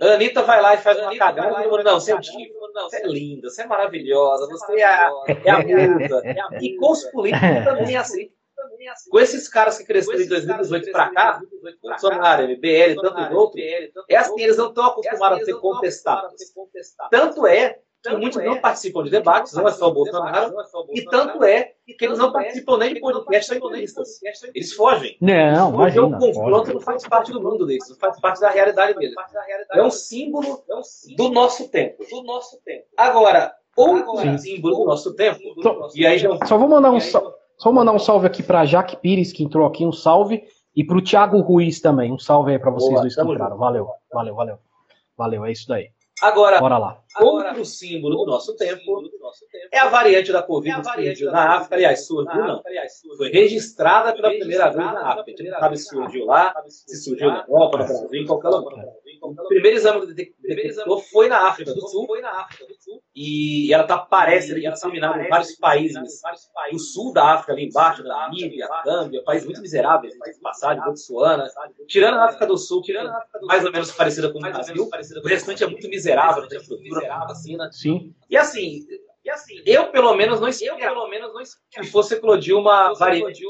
[0.01, 3.07] a Anitta vai lá e faz uma cagada e fala, não, é tipo, você é
[3.07, 5.11] linda, você é maravilhosa, você é a,
[5.45, 6.21] é a musa.
[6.61, 8.29] E com os políticos também é assim.
[9.09, 11.41] Com esses caras que cresceram de 2018 para cá,
[11.81, 13.63] Bolsonaro, MBL, tantos outros,
[14.09, 16.33] é assim, eles não estão acostumados a ser contestados.
[17.11, 20.53] Tanto é que muitos não participam de debates, não é só o Bolsonaro,
[20.93, 24.19] e tanto é que eles não participam nem de podcast ou entrevistas.
[24.53, 25.17] Eles fogem.
[25.21, 28.97] Não, Porque o confronto não faz parte do mundo deles, não faz parte da realidade
[28.99, 29.15] deles.
[29.73, 30.63] É um símbolo
[31.15, 32.03] do nosso tempo.
[32.97, 35.39] Agora, outro símbolo do nosso tempo,
[35.95, 36.29] e aí já...
[36.45, 37.42] Só vou mandar um salve.
[37.63, 40.43] Só mandar um salve aqui para Jaque Pires, que entrou aqui, um salve.
[40.75, 42.11] E para o Thiago Ruiz também.
[42.11, 43.57] Um salve aí para vocês Boa, dois que entraram.
[43.57, 44.59] Valeu, valeu, valeu.
[45.17, 45.89] Valeu, é isso daí.
[46.21, 47.01] Agora, Bora lá.
[47.21, 49.01] outro símbolo do nosso tempo
[49.71, 51.75] é a variante da Covid que surgiu na África.
[51.75, 52.61] Aliás, surgiu não.
[53.17, 55.23] Foi registrada pela primeira vez na África.
[55.23, 58.49] A gente não sabe se surgiu lá, se surgiu na Europa, no Brasil, em qualquer
[58.49, 58.85] lugar.
[59.21, 62.07] O primeiro exame que detectou foi na África do Sul.
[63.15, 66.21] E ela tá, parece ali disseminada em vários países.
[66.71, 71.47] do sul da África, ali embaixo, da Namíbia, Gâmbia, países muito miseráveis, passagem, Botsuana.
[71.87, 72.81] Tirando a África do Sul,
[73.43, 74.89] mais ou menos parecida com o Brasil,
[75.23, 77.71] o restante é muito miserável, não tem estrutura para vacina.
[77.71, 78.13] Sim.
[78.29, 78.85] E assim,
[79.23, 81.41] e assim, eu pelo menos não esperava, eu, pelo menos, não
[81.71, 83.41] que fosse eclodir uma variante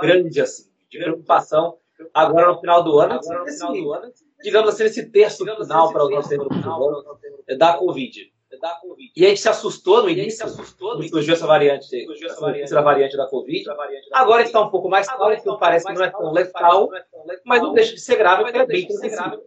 [0.00, 1.76] grande assim, de preocupação
[2.14, 5.92] agora no final do ano, agora no final do ano digamos assim, esse terço final
[5.92, 9.12] para o termo do da Covid da Covid.
[9.16, 12.40] E a gente se assustou no início, se assustou no surgiu essa variante, surgiu essa
[12.40, 13.64] variante, essa variante da Covid.
[13.64, 16.88] Variante da Agora está um pouco mais claro, porque parece que não é tão letal,
[17.44, 19.42] mas não deixa de ser grave, porque é bem transmissível.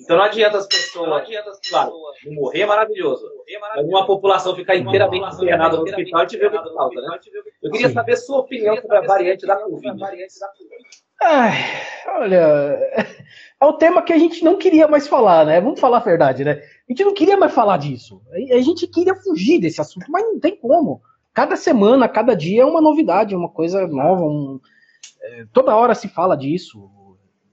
[0.00, 1.24] Então não adianta as pessoas,
[1.68, 1.92] claro,
[2.26, 3.30] não morrer é maravilhoso,
[3.60, 7.18] mas uma população ficar inteiramente internada no hospital, a gente vê o que falta, né?
[7.62, 9.96] Eu queria saber sua opinião sobre a variante da Covid.
[11.20, 11.52] Ai,
[12.16, 12.38] olha,
[13.60, 15.60] é o tema que a gente não queria mais falar, né?
[15.60, 16.52] Vamos falar a verdade, né?
[16.52, 18.20] A gente não queria mais falar disso.
[18.32, 21.00] A gente queria fugir desse assunto, mas não tem como.
[21.32, 24.22] Cada semana, cada dia é uma novidade, uma coisa nova.
[24.22, 24.60] Um...
[25.22, 26.90] É, toda hora se fala disso.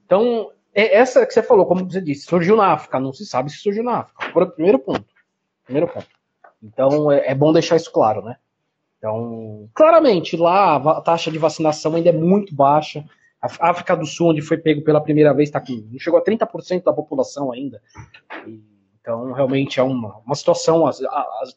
[0.04, 3.00] Então, é essa que você falou, como você disse, surgiu na África.
[3.00, 4.46] Não se sabe se surgiu na África.
[4.46, 5.06] Primeiro ponto.
[5.64, 6.06] Primeiro ponto.
[6.62, 8.36] Então, é, é bom deixar isso claro, né?
[8.98, 13.04] Então, claramente, lá a taxa de vacinação ainda é muito baixa.
[13.42, 15.84] A África do Sul, onde foi pego pela primeira vez, está aqui.
[15.90, 17.82] Não chegou a 30% da população ainda.
[19.00, 20.88] Então, realmente é uma, uma situação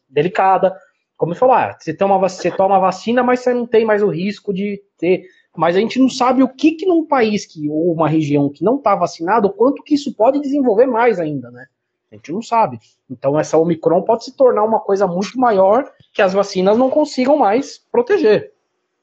[0.09, 0.75] delicada.
[1.15, 4.51] Como eu falar, você toma, você toma vacina, mas você não tem mais o risco
[4.51, 5.25] de ter.
[5.55, 8.63] Mas a gente não sabe o que, que num país que, ou uma região que
[8.63, 11.67] não está vacinado, quanto que isso pode desenvolver mais ainda, né?
[12.11, 12.79] A gente não sabe.
[13.09, 17.37] Então, essa Omicron pode se tornar uma coisa muito maior que as vacinas não consigam
[17.37, 18.54] mais proteger.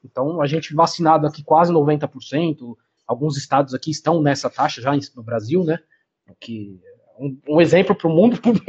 [0.03, 2.75] Então, a gente vacinado aqui quase 90%,
[3.07, 5.79] alguns estados aqui estão nessa taxa já no Brasil, né?
[6.39, 6.79] Que
[7.19, 8.59] um, um exemplo para o mundo, por,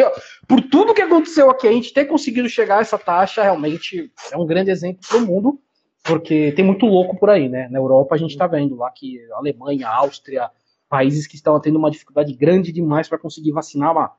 [0.47, 4.37] por, tudo que aconteceu aqui, a gente ter conseguido chegar a essa taxa realmente é
[4.37, 5.61] um grande exemplo para o mundo,
[6.03, 7.68] porque tem muito louco por aí, né?
[7.68, 10.51] Na Europa a gente está vendo lá que Alemanha, Áustria,
[10.88, 14.12] países que estão tendo uma dificuldade grande demais para conseguir vacinar uma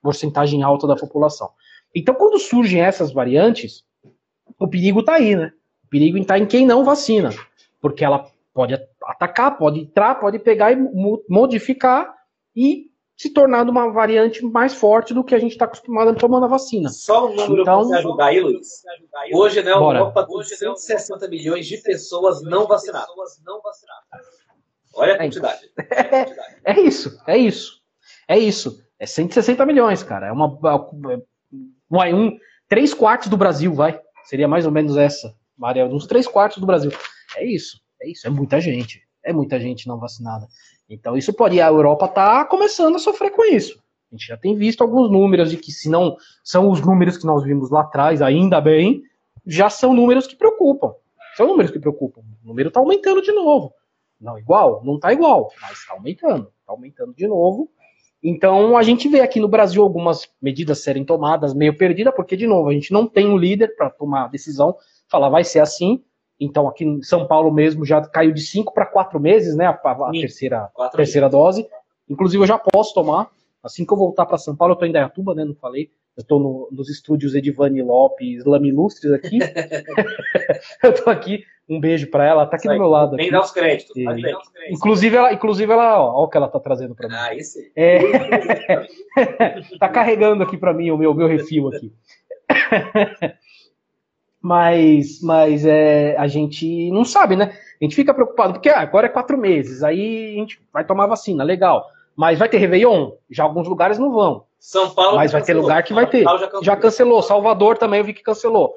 [0.00, 1.50] porcentagem alta da população.
[1.94, 3.84] Então, quando surgem essas variantes,
[4.58, 5.52] o perigo está aí, né?
[5.96, 7.30] Perigo está em quem não vacina,
[7.80, 10.76] porque ela pode atacar, pode entrar, pode pegar e
[11.26, 12.14] modificar
[12.54, 16.38] e se tornar uma variante mais forte do que a gente está acostumado a tomar
[16.38, 16.90] na vacina.
[16.90, 18.82] Só um número então, para ajudar aí, Luiz.
[19.32, 20.00] Hoje, né, Bora.
[20.00, 23.08] Europa tem 160 milhões de pessoas não vacinadas.
[24.94, 25.70] Olha a quantidade.
[26.62, 27.80] É, é isso, é isso.
[28.28, 28.84] É isso.
[28.98, 30.26] É 160 milhões, cara.
[30.26, 30.58] É uma.
[32.06, 32.36] É um,
[32.68, 33.98] três quartos do Brasil, vai.
[34.24, 35.86] Seria mais ou menos essa, Maria.
[35.86, 36.90] Uns três quartos do Brasil.
[37.36, 37.80] É isso.
[38.00, 38.26] É isso.
[38.26, 39.02] É muita gente.
[39.24, 40.46] É muita gente não vacinada.
[40.88, 41.60] Então isso pode.
[41.60, 43.78] A Europa está começando a sofrer com isso.
[44.10, 47.26] A gente já tem visto alguns números de que, se não são os números que
[47.26, 49.02] nós vimos lá atrás, ainda bem,
[49.44, 50.94] já são números que preocupam.
[51.36, 52.20] São números que preocupam.
[52.44, 53.72] O número está aumentando de novo.
[54.20, 54.82] Não igual?
[54.84, 56.52] Não está igual, mas está aumentando.
[56.60, 57.70] Está aumentando de novo.
[58.22, 62.46] Então a gente vê aqui no Brasil algumas medidas serem tomadas meio perdida, porque, de
[62.46, 64.76] novo, a gente não tem um líder para tomar a decisão,
[65.08, 66.02] falar vai ser assim.
[66.38, 69.66] Então, aqui em São Paulo mesmo já caiu de 5 para 4 meses, né?
[69.66, 71.66] A, a terceira, terceira dose.
[72.08, 73.30] Inclusive, eu já posso tomar.
[73.62, 75.44] Assim que eu voltar para São Paulo, eu estou em Dayatuba, né?
[75.44, 75.90] Não falei.
[76.16, 79.38] Eu estou no, nos estúdios Edivane Lopes Lamilustres aqui.
[80.82, 81.44] eu estou aqui.
[81.68, 82.44] Um beijo para ela.
[82.44, 83.16] Está aqui do meu lado.
[83.16, 83.94] Nem dá os créditos.
[83.94, 84.04] E...
[84.70, 87.14] Inclusive, ela, inclusive, ela, ó, ó o que ela está trazendo para mim.
[87.14, 87.58] Ah, isso.
[87.76, 87.98] É...
[89.78, 91.92] tá carregando aqui para mim o meu, meu refil aqui.
[94.40, 97.52] mas, mas é, a gente não sabe, né?
[97.80, 101.06] A gente fica preocupado, porque ah, agora é quatro meses, aí a gente vai tomar
[101.06, 101.84] vacina, legal.
[102.14, 103.10] Mas vai ter Réveillon?
[103.30, 104.45] Já alguns lugares não vão.
[104.58, 105.16] São Paulo.
[105.16, 105.62] Mas vai cancelou.
[105.62, 106.22] ter lugar que vai ter.
[106.22, 106.64] Já cancelou.
[106.64, 107.22] já cancelou.
[107.22, 108.74] Salvador também eu vi que cancelou.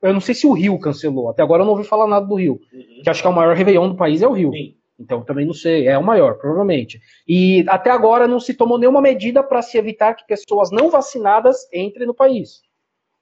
[0.00, 1.28] Eu não sei se o Rio cancelou.
[1.28, 2.60] Até agora eu não ouvi falar nada do Rio.
[2.72, 3.02] Uhum.
[3.02, 4.52] Que acho que é o maior Réveillon do país é o Rio.
[4.52, 4.76] Sim.
[4.98, 5.86] Então também não sei.
[5.86, 7.00] É o maior, provavelmente.
[7.26, 11.68] E até agora não se tomou nenhuma medida para se evitar que pessoas não vacinadas
[11.72, 12.62] entrem no país.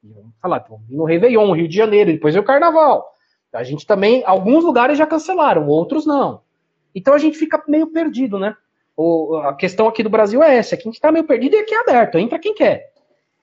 [0.03, 3.13] Vamos falar, no Réveillon, Rio de Janeiro, depois veio o Carnaval.
[3.53, 6.43] A gente também, alguns lugares já cancelaram, outros não.
[6.95, 8.55] Então a gente fica meio perdido, né?
[8.97, 11.59] O, a questão aqui do Brasil é essa, que a gente está meio perdido e
[11.59, 12.93] aqui é aberto, entra quem quer.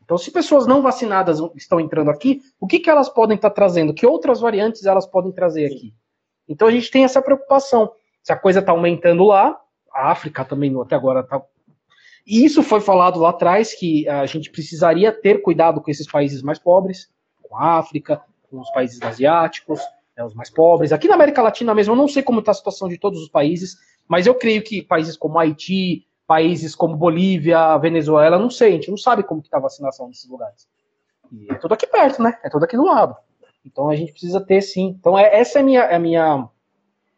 [0.03, 3.55] Então, se pessoas não vacinadas estão entrando aqui, o que, que elas podem estar tá
[3.55, 3.93] trazendo?
[3.93, 5.93] Que outras variantes elas podem trazer aqui?
[6.47, 7.91] Então a gente tem essa preocupação.
[8.21, 9.57] Se a coisa está aumentando lá,
[9.93, 11.41] a África também até agora está
[12.25, 16.41] e isso foi falado lá atrás, que a gente precisaria ter cuidado com esses países
[16.41, 17.09] mais pobres,
[17.41, 19.79] com a África, com os países asiáticos,
[20.15, 20.93] né, os mais pobres.
[20.93, 23.27] Aqui na América Latina mesmo, eu não sei como está a situação de todos os
[23.27, 28.71] países, mas eu creio que países como Haiti, países como Bolívia, Venezuela, não sei, a
[28.73, 30.67] gente não sabe como está a vacinação nesses lugares.
[31.31, 32.37] E é tudo aqui perto, né?
[32.43, 33.15] É tudo aqui do lado.
[33.65, 34.95] Então a gente precisa ter sim.
[34.99, 36.49] Então é, essa é a minha, a minha,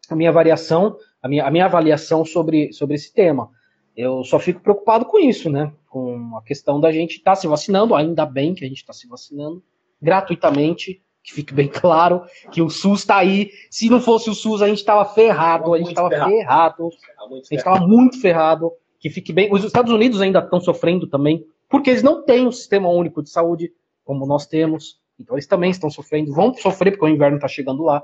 [0.09, 3.49] a minha variação, a minha, a minha avaliação sobre, sobre esse tema.
[3.95, 5.71] Eu só fico preocupado com isso, né?
[5.87, 8.93] Com a questão da gente estar tá se vacinando, ainda bem que a gente está
[8.93, 9.63] se vacinando
[10.01, 13.49] gratuitamente, que fique bem claro que o SUS está aí.
[13.71, 16.29] Se não fosse o SUS, a gente estava ferrado, a gente estava ferrado.
[16.29, 16.89] ferrado.
[17.19, 18.71] A gente estava muito ferrado.
[18.99, 19.51] Que fique bem.
[19.51, 23.29] Os Estados Unidos ainda estão sofrendo também, porque eles não têm um sistema único de
[23.29, 23.71] saúde
[24.03, 24.99] como nós temos.
[25.19, 28.03] Então eles também estão sofrendo, vão sofrer porque o inverno está chegando lá.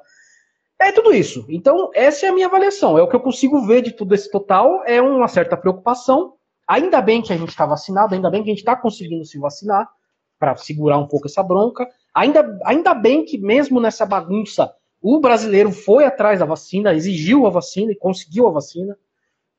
[0.80, 1.46] É tudo isso.
[1.48, 2.98] Então, essa é a minha avaliação.
[2.98, 4.84] É o que eu consigo ver de tudo esse total.
[4.86, 6.34] É uma certa preocupação.
[6.68, 9.38] Ainda bem que a gente está vacinado, ainda bem que a gente está conseguindo se
[9.38, 9.88] vacinar
[10.40, 11.88] para segurar um pouco essa bronca.
[12.14, 17.50] Ainda, ainda bem que, mesmo nessa bagunça, o brasileiro foi atrás da vacina, exigiu a
[17.50, 18.98] vacina e conseguiu a vacina.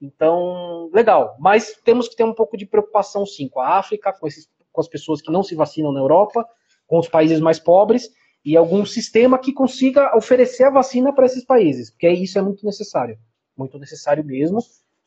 [0.00, 1.36] Então, legal.
[1.38, 4.80] Mas temos que ter um pouco de preocupação, sim, com a África, com, esses, com
[4.80, 6.46] as pessoas que não se vacinam na Europa,
[6.86, 8.10] com os países mais pobres
[8.44, 12.66] e algum sistema que consiga oferecer a vacina para esses países, porque isso é muito
[12.66, 13.18] necessário,
[13.56, 14.58] muito necessário mesmo,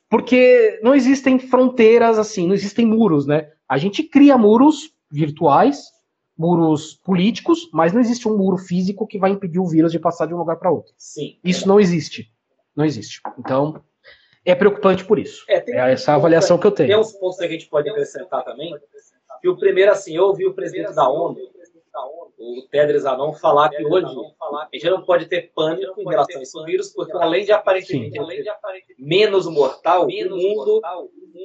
[0.09, 3.51] porque não existem fronteiras assim, não existem muros, né?
[3.67, 5.91] A gente cria muros virtuais,
[6.37, 10.25] muros políticos, mas não existe um muro físico que vai impedir o vírus de passar
[10.25, 10.93] de um lugar para outro.
[10.97, 11.37] Sim.
[11.43, 12.31] Isso não existe,
[12.75, 13.21] não existe.
[13.39, 13.81] Então
[14.43, 15.43] é preocupante por isso.
[15.49, 16.89] É, é essa avaliação que eu tenho.
[16.89, 18.73] Tem uns pontos que a gente pode acrescentar também.
[19.41, 21.37] Que o primeiro, assim, eu ouvi o presidente da ONU
[22.45, 26.43] o Tedros Anon falar que hoje a gente não pode ter pânico em relação a
[26.43, 28.19] esse vírus, porque além de aparentemente
[28.99, 30.81] menos mortal, o mundo,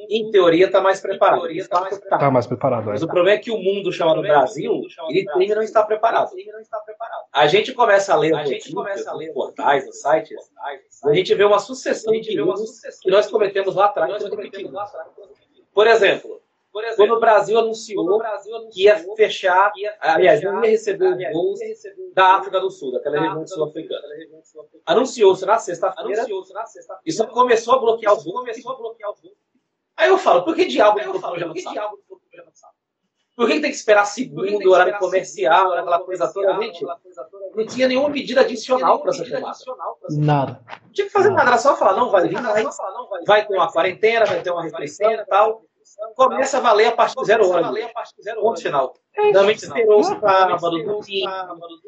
[0.09, 1.51] em teoria, está mais preparado.
[1.51, 2.87] Está tá, tá mais preparado.
[2.87, 3.05] Mas é.
[3.05, 6.31] o problema é que o mundo chamado Brasil, ele ainda não está preparado.
[7.33, 10.37] A gente começa a ler a gente começa a ler portais, os sites,
[11.05, 14.23] a gente vê uma sucessão de vírus que nós cometemos lá atrás.
[15.73, 16.40] Por exemplo,
[16.73, 20.15] Por exemplo, quando o Brasil anunciou, o Brasil anunciou que ia fechar, que ia fechar
[20.15, 21.59] aliás, não ia receber aliás, voos
[22.15, 24.03] da África do Sul, daquela região sul-africana.
[24.87, 26.25] Anunciou-se na sexta-feira.
[27.05, 28.41] E só começou a bloquear os voos.
[28.41, 29.35] Começou a bloquear os voos.
[29.97, 31.99] Aí eu falo, por que diabo eu falo, por que diabo
[32.33, 32.75] já não sabe?
[33.37, 36.85] Por que tem que esperar segundo, horário comercial, aquela coisa toda, gente?
[37.55, 39.59] Não tinha nenhuma medida adicional para essa tomada.
[40.11, 40.63] Nada.
[40.85, 42.65] Não tinha que fazer nada, era só falar, não vai vir, vai,
[43.27, 45.65] vai ter uma quarentena, vai ter uma restrição e tal
[46.15, 47.93] começa a valer a partir de zero horas.
[48.41, 48.95] Ponto final.
[49.17, 51.01] Normalmente esperou sábado, domingo.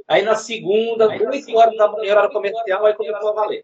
[0.08, 3.62] Aí na segunda, 8 horas da manhã, hora comercial, aí começou a valer.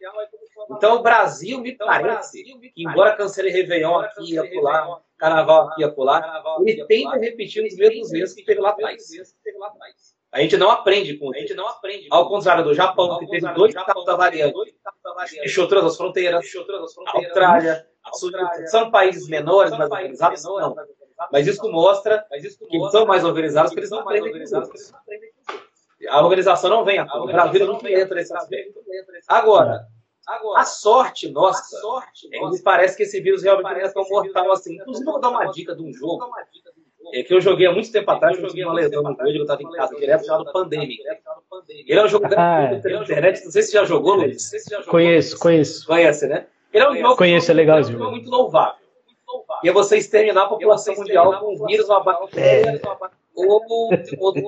[0.70, 5.84] Então o Brasil me parece que, embora cancele Réveillon aqui e acolá, Carnaval aqui e
[5.84, 9.02] acolá, ele tenta repetir os mesmos erros que teve lá atrás.
[10.30, 12.06] A gente não aprende com a gente não aprende.
[12.10, 14.54] Ao contrário do Japão, que teve dois casos da variante,
[15.40, 16.44] fechou todas as fronteiras,
[17.06, 17.87] a Austrália,
[18.66, 20.44] são países menores, mais organizados?
[20.44, 20.74] Não.
[21.32, 26.70] Mas isso mostra que eles são mais organizados, porque eles não aprendem com A organização
[26.70, 28.80] não vem a O Brasil não entra nesse aspecto.
[29.26, 29.86] Agora,
[30.56, 31.76] a sorte nossa,
[32.32, 34.76] é, me parece que esse vírus realmente não é tão mortal assim.
[34.76, 36.30] Inclusive, vou dar uma dica de um jogo
[37.14, 39.42] é, que eu joguei há muito tempo atrás, eu joguei uma lesão no joelho, eu
[39.42, 41.02] estava em casa direto, chamado Pandemic.
[41.68, 42.80] Ele é um jogo ah, é.
[42.80, 44.50] pela internet, não sei se já jogou, Luiz.
[44.86, 45.86] Conheço, conheço.
[45.86, 46.46] Conhece, né?
[46.78, 47.96] Ele é um jogo, Conheço, é legalzinho.
[47.96, 48.88] É um jogo muito louvável.
[49.62, 52.80] E é você exterminar a população mundial com vírus, uma bactéria,
[53.34, 53.62] ou
[54.18, 54.44] outro,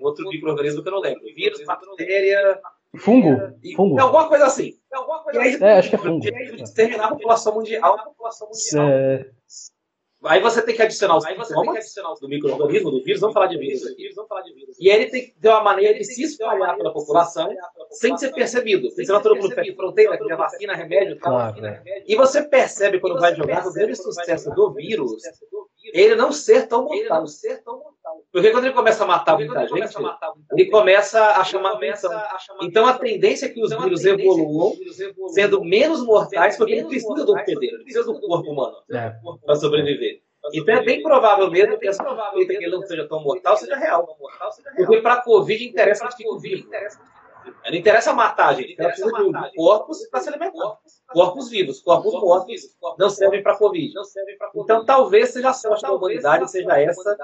[0.00, 1.22] outro microorganismo que eu não lembro.
[1.34, 2.60] Vírus, bactéria.
[2.96, 3.36] Fungo?
[3.76, 3.98] Fungo.
[3.98, 4.78] É alguma coisa assim.
[4.92, 5.64] É, alguma coisa assim.
[5.64, 6.24] é acho que é fungo.
[6.62, 7.94] Exterminar a população mundial.
[7.94, 8.88] A população mundial.
[8.88, 9.30] É...
[10.24, 13.86] Aí você tem que adicionar os sintomas do microorganismo, do vírus, vamos falar de vírus
[13.86, 14.10] aqui.
[14.80, 17.54] E ele tem que ter uma maneira de se espalhar pela população
[17.90, 18.88] sem ser percebido.
[18.88, 21.54] Porque senão todo mundo perde fronteira, cria vacina, remédio tal.
[22.06, 25.12] E você percebe quando vai jogar o grande sucesso do vírus,
[25.94, 27.24] ele não ser tão mortal.
[28.32, 29.94] Porque quando ele começa a matar muita gente,
[30.52, 32.10] ele começa a chamar atenção.
[32.62, 34.72] Então a tendência é que os vírus evoluam
[35.28, 38.76] sendo menos mortais, porque ele precisa do hospedeiro, ele precisa do corpo humano
[39.46, 40.20] para sobreviver.
[40.52, 43.76] Então é bem provável mesmo que essa suspeita que ele não seja tão mortal seja
[43.76, 44.18] real.
[44.76, 46.68] Porque para a Covid interessa que fique vivo.
[47.44, 50.78] Não interessa matar a gente, ela precisa de corpos para se alimentar.
[51.12, 53.92] Corpos vivos, corpos mortos não servem para Covid.
[54.56, 57.16] Então talvez seja a sorte da humanidade, seja essa,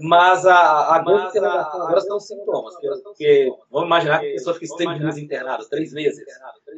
[0.00, 2.74] mas a, a grande interrogação agora são os sintomas.
[3.02, 6.24] Porque, vamos imaginar que a pessoa fica três meses internada, três meses,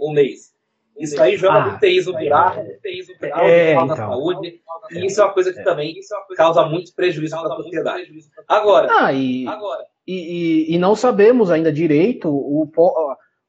[0.00, 0.56] um mês.
[0.98, 3.96] Isso aí joga ah, teísmo virar, teísmo virar, é, então.
[3.96, 4.60] saúde,
[4.90, 5.94] e isso é uma coisa que também
[6.36, 8.10] causa muito prejuízo para a sociedade.
[8.48, 10.14] Agora, ah, e, agora e,
[10.71, 12.71] e, e, não sabemos ainda direito o,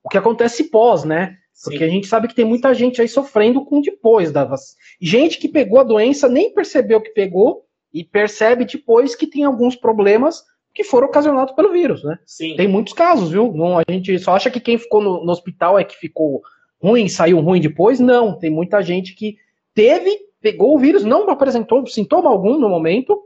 [0.04, 1.38] o que acontece pós, né?
[1.64, 1.84] Porque Sim.
[1.86, 4.78] a gente sabe que tem muita gente aí sofrendo com depois da vacina.
[5.02, 9.76] Gente que pegou a doença, nem percebeu que pegou, e percebe depois que tem alguns
[9.76, 10.44] problemas
[10.74, 12.20] que foram ocasionados pelo vírus, né?
[12.26, 12.56] Sim.
[12.56, 13.52] Tem muitos casos, viu?
[13.52, 16.42] Não, a gente só acha que quem ficou no, no hospital é que ficou
[16.82, 18.00] ruim, saiu ruim depois.
[18.00, 19.38] Não, tem muita gente que
[19.74, 23.20] teve, pegou o vírus, não apresentou sintoma algum no momento,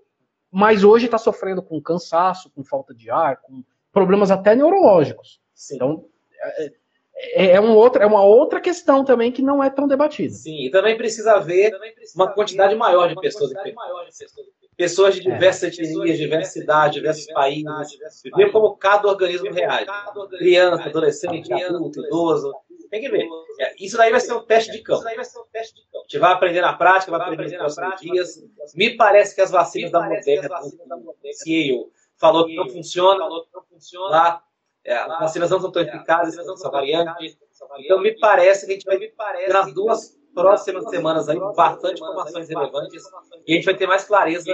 [0.53, 5.41] mas hoje está sofrendo com cansaço, com falta de ar, com problemas até neurológicos.
[5.55, 5.75] Sim.
[5.75, 6.05] Então,
[6.39, 6.71] é,
[7.33, 10.33] é, é, um outro, é uma outra questão também que não é tão debatida.
[10.33, 11.73] Sim, e também precisa haver
[12.15, 13.51] uma quantidade maior de pessoas.
[14.75, 17.99] Pessoas de diversas é, etnias, diversas cidades, diversos países.
[18.35, 19.87] Ver como cada organismo reage.
[20.37, 22.53] Criança, adolescente, adulto, idoso.
[22.93, 23.27] Tem que ver.
[23.59, 25.03] É, isso daí vai ser um teste de campo.
[25.07, 25.09] A
[26.03, 28.43] gente vai aprender na prática, vai aprender nos próximos dias.
[28.75, 33.25] Me parece que as vacinas da Moderna, o CEO falou que não funciona,
[34.11, 34.43] lá,
[34.85, 37.35] é, as vacinas não são tão eficazes com essa variante.
[37.79, 42.49] Então, me parece que a gente vai ter nas duas próximas semanas aí bastante informações
[42.49, 43.03] relevantes
[43.45, 44.45] e a gente vai ter mais clareza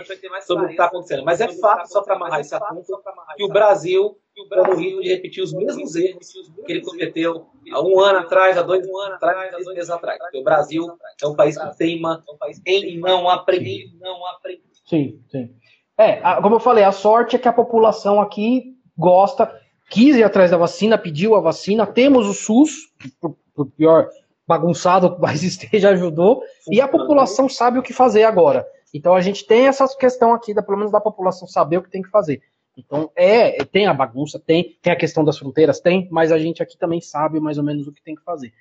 [0.42, 1.24] sobre o que está acontecendo.
[1.24, 3.02] Mas é fato, só para amarrar esse assunto,
[3.36, 4.18] que o Brasil
[4.50, 6.32] corre o risco de repetir os mesmos erros
[6.66, 10.18] que ele cometeu há um ano atrás, há dois anos atrás, há dois meses atrás.
[10.20, 10.86] Porque o Brasil
[11.22, 12.24] é um país que teima
[12.66, 13.92] em não aprender.
[14.00, 14.64] Não aprender.
[14.86, 15.54] Sim, sim.
[15.98, 19.54] É, como eu falei, a sorte é que a população aqui gosta,
[19.90, 24.10] quis ir atrás da vacina, pediu a vacina, temos o SUS, por, por pior
[24.50, 26.42] bagunçado, mas esteja ajudou,
[26.72, 28.66] e a população sabe o que fazer agora.
[28.92, 31.92] Então a gente tem essa questão aqui, da, pelo menos da população saber o que
[31.92, 32.42] tem que fazer.
[32.76, 36.64] Então é, tem a bagunça, tem, tem a questão das fronteiras, tem, mas a gente
[36.64, 38.52] aqui também sabe mais ou menos o que tem que fazer.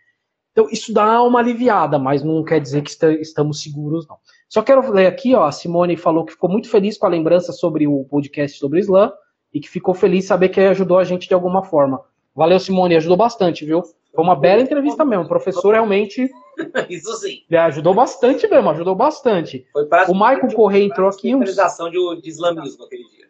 [0.52, 2.90] Então isso dá uma aliviada, mas não quer dizer que
[3.22, 4.18] estamos seguros, não.
[4.48, 7.52] Só quero ler aqui, ó, a Simone falou que ficou muito feliz com a lembrança
[7.52, 9.12] sobre o podcast sobre o Islã
[9.54, 12.02] e que ficou feliz saber que ajudou a gente de alguma forma.
[12.38, 13.82] Valeu, Simone, ajudou bastante, viu?
[14.14, 15.24] Foi uma bela entrevista mesmo.
[15.24, 16.30] O professor realmente.
[16.88, 17.42] Isso sim.
[17.52, 19.66] Ajudou bastante mesmo, ajudou bastante.
[20.06, 21.34] o Michael Correia entrou aqui.
[21.34, 21.56] Uns...
[21.56, 23.26] de, de islamismo aquele dia.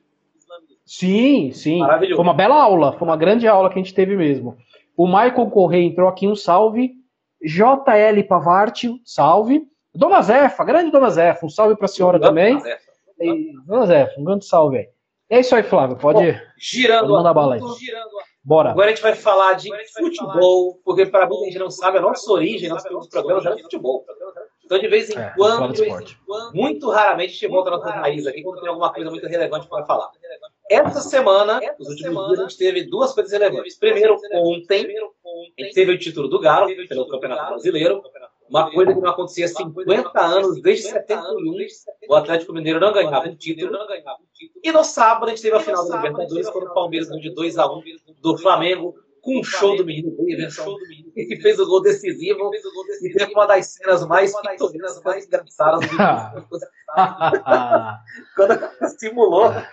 [0.85, 1.81] Sim, sim.
[2.15, 4.59] Foi uma bela aula, foi uma grande aula que a gente teve mesmo.
[4.95, 6.93] O Michael Correia entrou aqui, um salve.
[7.43, 9.63] JL Pavarte, salve.
[9.95, 12.61] Dona Zefa, grande Dona Zefa, um salve para a senhora também.
[13.19, 14.89] E, Dona Zefa, um grande salve aí.
[15.31, 17.61] É isso aí, Flávio, pode Bom, girando mandar bala aí.
[18.45, 18.71] Bora.
[18.71, 22.31] Agora a gente vai falar de futebol, porque para muita gente não sabe, a nossa
[22.33, 24.05] origem, nosso programas era futebol.
[24.65, 25.73] Então, de vez em é, quando,
[26.53, 29.67] muito raramente, a gente volta ao nosso país aqui quando tem alguma coisa muito relevante
[29.67, 30.11] para falar.
[30.71, 33.79] Essa semana, nos últimos dias, a gente teve duas coisas relevantes.
[33.79, 34.87] Primeiro, ontem,
[35.59, 38.03] a gente teve o título do Galo, pelo Campeonato Brasileiro.
[38.49, 41.55] Uma coisa que não acontecia há 50 anos, desde 71,
[42.09, 43.77] o Atlético Mineiro não ganhava um título.
[44.63, 47.35] E no sábado a gente teve a final da Libertadores, quando o Palmeiras ganhou de
[47.35, 47.83] 2 a 1
[48.21, 48.95] do Flamengo
[49.29, 50.75] com um show do menino Davidson,
[51.15, 52.51] que fez o gol decisivo
[53.03, 55.97] e teve uma das cenas mais pitorescas, mais engraçadas do
[58.35, 58.59] Quando
[58.99, 59.67] simulou uma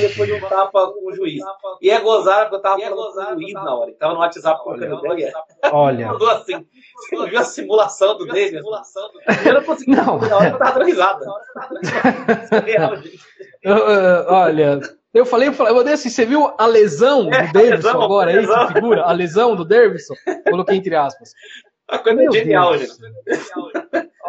[0.00, 1.42] depois de um tapa com o juiz.
[1.82, 3.92] E é gozar, porque eu tava falando com o juiz na hora.
[3.98, 5.32] Tava no WhatsApp com a ideia.
[5.72, 6.12] Olha.
[6.12, 6.64] Mandou assim.
[7.08, 8.70] Você viu a simulação do Davidson?
[9.44, 9.90] Eu não consegui.
[9.90, 10.18] Não.
[10.18, 11.26] Na hora eu tava risada.
[14.28, 14.80] Olha.
[15.12, 18.02] Eu falei, eu falei, eu falei assim, você viu a lesão do é, Davidson lesão,
[18.02, 19.02] agora aí, que figura?
[19.02, 20.14] A lesão do Davidson?
[20.48, 21.32] Coloquei entre aspas.
[21.88, 22.92] A coisa é genial, gente.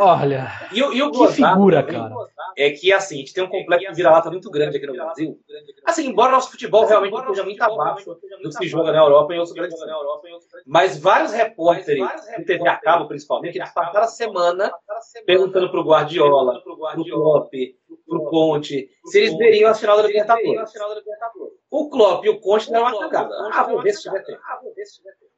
[0.04, 2.12] Olha, e, e o que figura, cara.
[2.58, 5.40] É que, assim, a gente tem um complexo de vira-lata muito grande aqui no Brasil.
[5.86, 9.36] Assim, embora nosso futebol realmente esteja muito abaixo do que se joga na Europa e
[9.36, 9.80] em outros grandes
[10.66, 12.04] Mas vários repórteres,
[12.36, 14.74] de TV a cabo principalmente, eles passaram a semana
[15.24, 17.54] perguntando pro Guardiola, pro Klopp,
[18.08, 20.72] pro Conte, se eles veriam a final da Libertadores.
[21.70, 23.34] O Klopp e o Conte deram uma cagada.
[23.54, 24.42] Ah, vou ver se tiver tempo.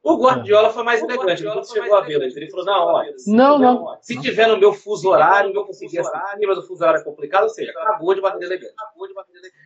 [0.04, 3.14] O Guardiola foi mais elegante, quando chegou a vê Ele falou: não, olha.
[3.26, 3.98] Não, não.
[4.02, 7.44] Se tiver no meu fuso horário, eu consegui assistir, mas o fuso horário é complicado,
[7.44, 8.74] ou seja, acabou de bater elegante.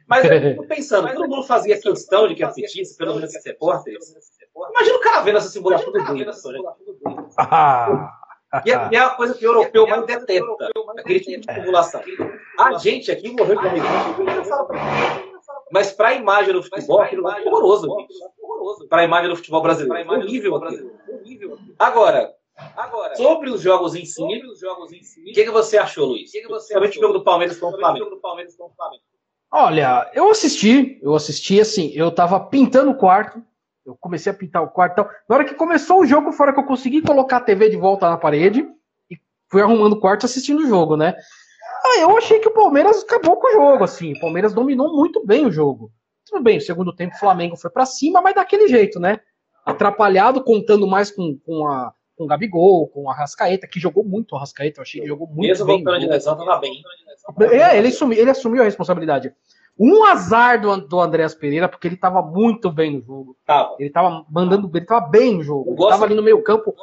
[0.07, 4.15] Mas eu tô pensando, todo mundo fazia questão de que assistisse, pelo menos esses repórteres.
[4.71, 6.53] Imagina o cara vendo essa simulação do Davidson.
[8.65, 10.47] E é, e é a coisa que o europeu mais detesta,
[10.97, 12.01] aquele tipo de simulação.
[12.59, 13.87] A gente aqui morreu de barriga.
[15.71, 17.89] Mas para a imagem do futebol, aquilo é horroroso.
[18.89, 20.11] Para a imagem do futebol brasileiro.
[20.11, 21.59] Horrível, horrível.
[21.79, 22.35] Agora,
[22.77, 26.29] Agora, sobre os jogos em si, o que, que você achou, Luiz?
[26.29, 26.83] O que, que você achou?
[27.95, 28.99] o jogo do Palmeiras com o Flamengo.
[29.51, 33.43] Olha, eu assisti, eu assisti assim, eu tava pintando o quarto,
[33.87, 34.93] eu comecei a pintar o quarto.
[34.93, 37.77] Então, na hora que começou o jogo, fora que eu consegui colocar a TV de
[37.77, 38.69] volta na parede
[39.09, 39.17] e
[39.49, 41.15] fui arrumando o quarto assistindo o jogo, né?
[41.85, 44.13] Ah, eu achei que o Palmeiras acabou com o jogo, assim.
[44.13, 45.91] O Palmeiras dominou muito bem o jogo.
[46.29, 49.21] Tudo bem, o segundo tempo o Flamengo foi para cima, mas daquele jeito, né?
[49.65, 54.35] Atrapalhado, contando mais com, com, a, com o Gabigol, com a Rascaeta, que jogou muito
[54.35, 55.77] o Rascaeta, eu achei que jogou muito Mesmo bem.
[55.77, 56.83] Mesmo voltando de lesão, tava bem.
[57.51, 59.33] É, ele, assumiu, ele assumiu a responsabilidade.
[59.79, 63.37] Um azar do, do Andréas Pereira, porque ele tava muito bem no jogo.
[63.47, 63.77] Tava.
[63.79, 65.71] Ele tava mandando, ele tava bem no jogo.
[65.71, 66.75] Ele tava ali no meio campo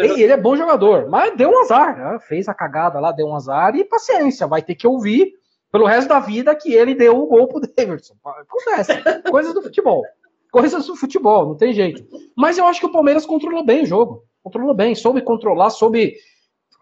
[0.00, 1.96] ele, ele é bom jogador, mas deu um azar.
[1.96, 2.18] Né?
[2.20, 4.46] Fez a cagada lá, deu um azar e paciência.
[4.46, 5.32] Vai ter que ouvir
[5.72, 8.14] pelo resto da vida que ele deu o gol pro Davidson.
[8.22, 8.92] Acontece.
[9.30, 10.04] Coisas do futebol.
[10.52, 12.06] Coisas do futebol, não tem jeito.
[12.36, 14.22] Mas eu acho que o Palmeiras controlou bem o jogo.
[14.42, 16.14] Controlou bem, soube controlar, soube.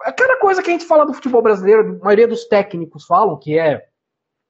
[0.02, 3.56] Aquela coisa que a gente fala do futebol brasileiro, a maioria dos técnicos falam, que
[3.56, 3.86] é.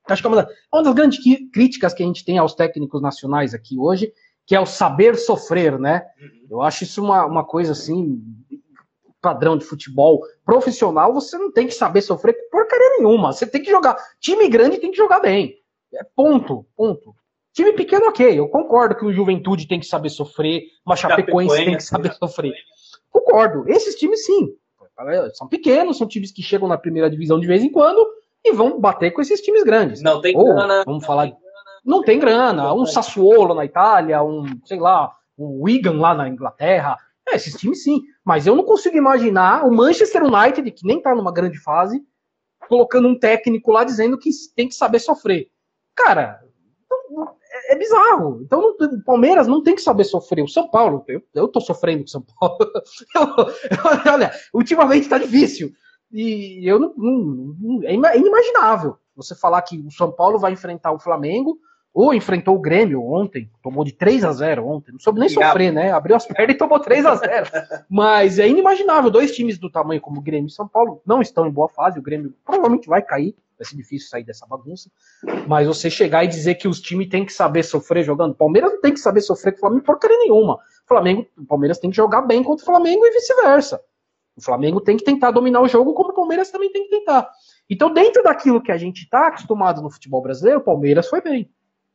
[0.09, 1.19] Acho que é uma das, uma das grandes
[1.53, 4.11] críticas que a gente tem aos técnicos nacionais aqui hoje,
[4.47, 6.07] que é o saber sofrer, né?
[6.19, 6.47] Uhum.
[6.51, 8.23] Eu acho isso uma, uma coisa assim,
[9.21, 13.33] padrão de futebol profissional, você não tem que saber sofrer porcaria nenhuma.
[13.33, 13.97] Você tem que jogar.
[14.21, 15.57] Time grande tem que jogar bem.
[15.95, 17.15] É ponto, ponto.
[17.53, 18.39] Time pequeno, ok.
[18.39, 22.55] Eu concordo que o Juventude tem que saber sofrer, uma Chapecoense tem que saber sofrer.
[23.11, 23.65] Concordo.
[23.69, 24.55] Esses times, sim.
[25.35, 28.07] São pequenos, são times que chegam na primeira divisão de vez em quando
[28.45, 30.03] e vão bater com esses times grandes.
[30.03, 30.85] Não tem Ou, grana.
[30.85, 31.33] Vamos falar
[31.85, 32.73] não tem grana.
[32.75, 36.97] Um Sassuolo na Itália, um, sei lá, um Wigan lá na Inglaterra.
[37.29, 38.03] É, esses times sim.
[38.31, 42.01] Mas eu não consigo imaginar o Manchester United, que nem tá numa grande fase,
[42.69, 45.49] colocando um técnico lá dizendo que tem que saber sofrer.
[45.97, 46.41] Cara,
[47.51, 48.41] é, é bizarro.
[48.41, 50.45] Então não, o Palmeiras não tem que saber sofrer.
[50.45, 52.57] O São Paulo, eu, eu tô sofrendo com o São Paulo.
[53.17, 53.23] Eu,
[54.07, 55.73] eu, olha, ultimamente tá difícil.
[56.13, 60.93] E eu não, não, não, é inimaginável você falar que o São Paulo vai enfrentar
[60.93, 61.59] o Flamengo
[61.93, 65.73] ou enfrentou o Grêmio ontem, tomou de 3 a 0 ontem, não soube nem sofrer,
[65.73, 65.93] né?
[65.93, 67.47] Abriu as pernas e tomou 3 a 0
[67.91, 71.47] Mas é inimaginável, dois times do tamanho como o Grêmio e São Paulo não estão
[71.47, 74.89] em boa fase, o Grêmio provavelmente vai cair, vai ser difícil sair dessa bagunça.
[75.49, 78.35] Mas você chegar e dizer que os times têm que saber sofrer jogando.
[78.35, 80.55] Palmeiras não tem que saber sofrer com o Flamengo porcaria nenhuma.
[80.55, 83.81] O Flamengo, o Palmeiras tem que jogar bem contra o Flamengo e vice-versa.
[84.37, 87.29] O Flamengo tem que tentar dominar o jogo, como o Palmeiras também tem que tentar.
[87.69, 91.51] Então, dentro daquilo que a gente está acostumado no futebol brasileiro, o Palmeiras foi bem.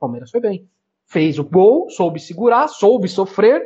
[0.05, 0.69] Palmeiras foi bem.
[1.07, 3.65] Fez o gol, soube segurar, soube sofrer,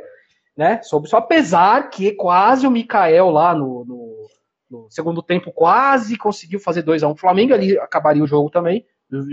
[0.56, 0.82] né?
[0.82, 4.28] Soube só, apesar que quase o Mikael lá no, no,
[4.70, 7.14] no segundo tempo quase conseguiu fazer 2 a 1 um.
[7.14, 8.86] O Flamengo ali acabaria o jogo também.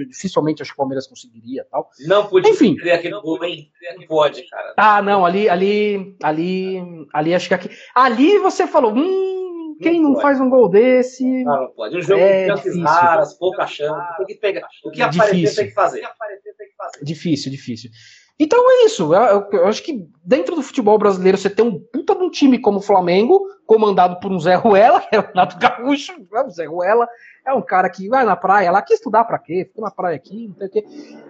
[0.08, 1.90] Dificilmente acho que o Palmeiras conseguiria tal.
[2.06, 2.76] Não podia Enfim.
[2.90, 3.70] aquele gol, hein?
[3.98, 4.72] Não pode, cara.
[4.76, 7.70] Ah, não, ali, ali, ali, ali acho que aqui.
[7.94, 11.24] Ali você falou, hum, quem não, não faz um gol desse.
[11.44, 11.96] Não, não pode.
[11.96, 14.16] Um jogo é de chances raras, pouca chance.
[14.18, 14.66] Tem que pegar.
[14.84, 15.98] O que aparecer tem que fazer.
[15.98, 17.04] O que aparecer fazer.
[17.04, 17.90] Difícil, difícil.
[18.38, 19.14] Então é isso.
[19.14, 22.58] Eu, eu, acho que dentro do futebol brasileiro você tem um puta de um time
[22.58, 26.42] como o Flamengo, comandado por um Zé Ruela, que é o Renato Gaúcho, né?
[26.42, 27.08] o Zé Ruela
[27.46, 29.64] é um cara que vai na praia lá, quer estudar para quê?
[29.64, 30.84] Fica na praia aqui, não sei o quê.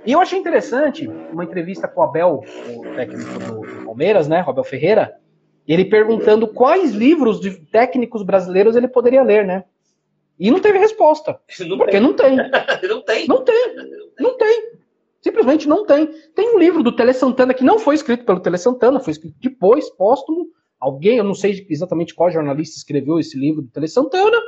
[0.05, 2.43] E eu achei interessante uma entrevista com o Abel,
[2.75, 5.15] o técnico do Palmeiras, né, Abel Ferreira,
[5.69, 9.65] ele perguntando quais livros de técnicos brasileiros ele poderia ler, né?
[10.39, 11.41] E não teve resposta.
[11.61, 12.01] Não porque tem.
[12.01, 12.37] não tem.
[12.89, 13.27] não tem.
[13.27, 13.77] Não tem.
[14.19, 14.77] Não tem.
[15.27, 16.07] Simplesmente não tem.
[16.37, 19.35] Tem um livro do Tele Santana que não foi escrito pelo Tele Santana, foi escrito
[19.41, 20.47] depois, póstumo.
[20.79, 24.41] Alguém, eu não sei exatamente qual jornalista escreveu esse livro do Tele Santana.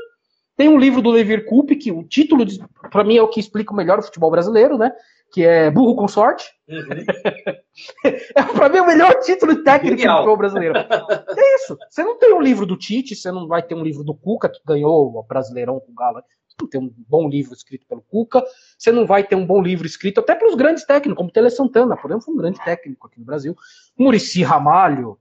[0.56, 2.44] Tem um livro do Levir Coupe, que o título,
[2.92, 4.92] para mim, é o que explica melhor o futebol brasileiro, né?
[5.32, 6.48] Que é Burro com Sorte.
[6.68, 6.78] Uhum.
[8.36, 10.14] é, para mim, o melhor título técnico Genial.
[10.14, 10.78] do futebol brasileiro.
[10.78, 11.76] É isso.
[11.90, 14.48] Você não tem um livro do Tite, você não vai ter um livro do Cuca,
[14.48, 16.22] que ganhou o Brasileirão com o Galo
[16.66, 18.42] tem um bom livro escrito pelo Cuca,
[18.76, 21.96] você não vai ter um bom livro escrito até pelos grandes técnicos, como Tele Santana,
[21.96, 23.56] por exemplo, foi um grande técnico aqui no Brasil.
[23.96, 25.18] Murici Ramalho.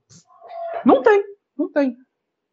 [0.84, 1.22] Não tem,
[1.56, 1.96] não tem.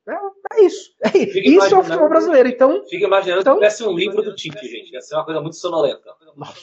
[0.07, 0.91] É, é isso.
[1.03, 2.47] É, isso é o futebol brasileiro.
[2.47, 4.93] Então, Fica imaginando então, se tivesse um livro do Tite, gente.
[4.93, 6.13] Ia ser uma coisa muito sonolenta.
[6.36, 6.53] Nossa,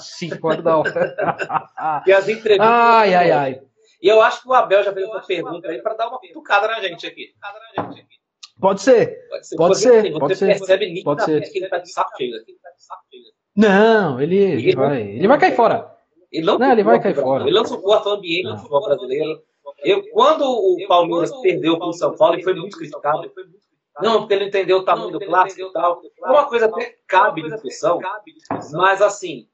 [0.00, 0.30] sim,
[0.62, 0.84] não.
[2.06, 2.60] e as entrevistas.
[2.60, 3.62] Ai, ai, ai.
[4.00, 6.68] E eu acho que o Abel já fez uma pergunta aí para dar uma cutucada
[6.68, 7.34] na gente aqui.
[8.60, 9.18] Pode ser.
[9.56, 10.12] Pode ser.
[10.18, 10.58] Pode ser.
[10.58, 11.50] Você pode ser.
[11.50, 12.32] Que ele tá de saco cheio
[13.54, 15.94] Não, ele, ele, vai, ele vai cair fora.
[16.32, 17.44] Ele não, não ele vai cair fora.
[17.44, 19.42] Ele não suporta o ambiente do futebol brasileiro.
[19.84, 23.30] Eu, quando o Palmeiras perdeu para o São Paulo, ele foi muito criticado.
[24.00, 26.02] Não, porque ele não entendeu o tamanho do clássico e tal.
[26.20, 27.98] Uma coisa até cabe discussão,
[28.72, 29.48] mas assim,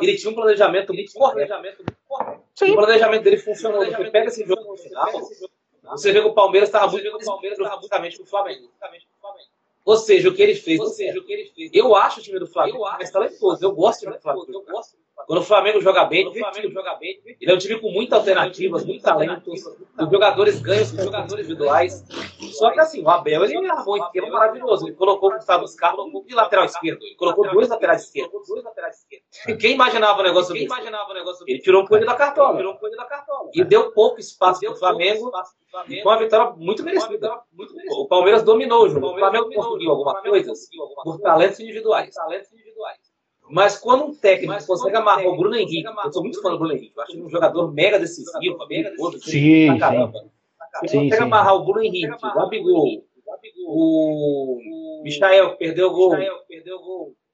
[0.00, 1.54] ele tinha um planejamento muito correto.
[2.62, 3.84] O planejamento dele funcionou.
[3.84, 5.10] Você pega esse jogo no final,
[5.90, 7.08] você vê que o Palmeiras estava muito
[7.80, 8.70] justamente com o Flamengo.
[9.84, 10.78] Ou seja, o que ele fez.
[10.80, 11.70] Ou seja, o que ele fez.
[11.72, 13.64] Eu acho o time do Flamengo mais talentoso.
[13.64, 14.52] Eu gosto do time do Flamengo.
[14.52, 14.96] Eu gosto.
[15.26, 17.20] Quando o Flamengo joga bem, o Flamengo joga bem.
[17.40, 19.50] Ele é um time com muitas alternativas, muito talento.
[19.52, 22.04] Os jogadores ganham os jogadores individuais.
[22.52, 24.86] Só que assim, o Abel ele armou um esquema maravilhoso.
[24.86, 27.02] Ele colocou o Gustavo Scarpa de lateral esquerdo.
[27.02, 28.48] Ele colocou dois laterais esquerdos.
[29.60, 32.56] Quem imaginava o negócio Quem imaginava o negócio Ele tirou um coelho da cartola.
[32.56, 33.50] Tirou um coelho da cartola.
[33.54, 35.30] E deu pouco espaço para o Flamengo.
[36.02, 37.40] Com uma vitória muito merecida.
[37.90, 39.08] O Palmeiras dominou o jogo.
[39.08, 40.52] O Flamengo conseguiu alguma coisa
[41.04, 42.14] por talentos individuais.
[42.14, 42.67] Talentos individuais.
[43.50, 46.58] Mas quando um técnico Mas consegue amarrar o Bruno Henrique, eu sou muito fã do
[46.58, 50.18] Bruno Henrique, eu acho ele um jogador mega decisivo, mega decisivo, sim, caramba.
[50.18, 50.28] Sim.
[50.86, 53.04] Você consegue amarrar o Bruno Henrique, o Gabigol,
[53.66, 56.16] o Michael, que perdeu o gol,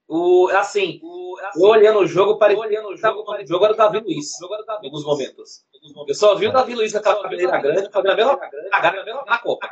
[0.07, 3.77] o, assim, o, assim, olhando o jogo, parecia olhando o jogo, o jogo era o
[3.77, 5.65] Davi Luiz, em alguns momentos.
[6.07, 9.39] Eu só vi o Davi Luiz com aquela cabeleira grande, fazendo a mesma cagada na
[9.39, 9.69] Copa.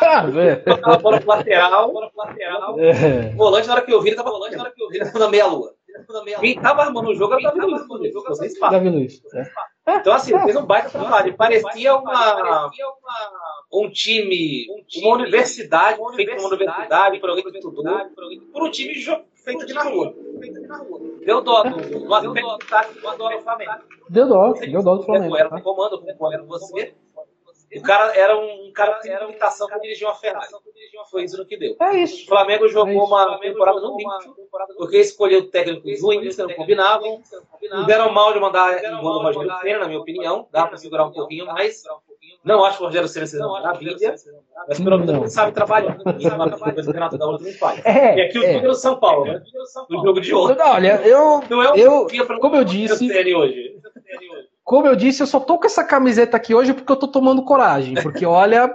[0.00, 0.62] Ah, velho.
[0.82, 2.78] A bola pro lateral, bola pro lateral.
[2.80, 3.28] É.
[3.34, 5.04] Volante, na hora que eu vi, ele tava volante, na hora que eu vi, ele
[5.04, 5.74] tava na meia-lua.
[6.40, 8.58] Quem tava armando o jogo era o Davi Luiz.
[8.60, 9.22] Davi Luiz.
[9.86, 9.96] É.
[9.96, 11.36] Então, assim, fez um baita trabalho.
[11.36, 12.70] Parecia uma,
[13.72, 14.66] um time,
[15.02, 17.84] uma universidade, feita uma universidade, por alguém que estudou,
[18.52, 18.94] por um time
[19.44, 20.14] feito aqui na rua.
[21.24, 22.58] Deu dó do, Flamengo.
[24.08, 25.36] Deu dó, deu dó do Flamengo.
[25.36, 26.94] Era no comando, com você.
[27.76, 30.46] O cara era um cara que tinha limitação para dirigir uma Ferrari.
[31.10, 31.76] Foi isso que deu.
[31.80, 32.24] É isso.
[32.24, 34.30] O Flamengo jogou é uma temporada no limite,
[34.76, 37.22] porque escolheu técnicos ruins, que não combinavam.
[37.70, 40.46] Não deram mal de mandar embora o Rogério Senna, na minha opinião.
[40.50, 41.82] Dá para segurar um pouquinho mais.
[42.44, 44.14] Não acho que o Rogério Senna seja uma maravilha,
[44.68, 45.96] mas pelo menos ele sabe trabalhar.
[45.96, 47.84] Que o Renato Gaúcho não faz.
[47.84, 48.60] É, e aqui o é.
[48.60, 49.42] do São Paulo, né?
[49.88, 50.60] No jogo de ontem.
[50.62, 51.42] Olha, eu,
[51.76, 52.06] eu,
[52.40, 53.81] como eu disse, hoje.
[54.72, 57.44] Como eu disse, eu só tô com essa camiseta aqui hoje porque eu tô tomando
[57.44, 57.92] coragem.
[58.02, 58.74] Porque olha.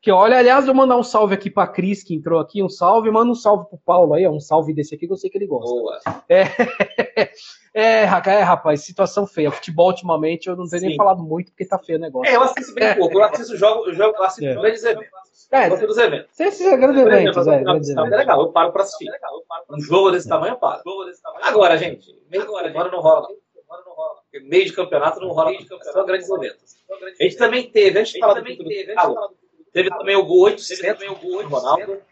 [0.00, 3.10] Que olha, aliás, eu mandar um salve aqui pra Cris, que entrou aqui, um salve,
[3.10, 5.48] manda um salve pro Paulo aí, um salve desse aqui que eu sei que ele
[5.48, 5.68] gosta.
[5.68, 6.00] Boa.
[6.28, 6.42] É,
[7.74, 9.50] é, é rapaz, situação feia.
[9.50, 10.86] Futebol ultimamente eu não tenho Sim.
[10.86, 12.32] nem falado muito porque tá feio o negócio.
[12.32, 14.54] É, eu assisto bem pouco, eu assisto jogo, eu jogo, eu assisto é.
[14.54, 15.48] grandes eventos.
[15.50, 16.38] É, gosto dos eventos.
[16.38, 18.12] Esses é grandes eventos, é, grandes eventos.
[18.12, 19.10] É legal, eu paro pra assistir.
[19.68, 20.80] Um jogo desse tamanho, eu paro.
[21.42, 23.26] Agora, gente, agora não rola.
[24.42, 25.52] Meio de campeonato não rola.
[25.92, 26.76] Só grandes eventos.
[27.18, 28.94] A gente também teve, a gente fala também teve,
[29.72, 32.02] teve também o gol 800 do Ronaldo.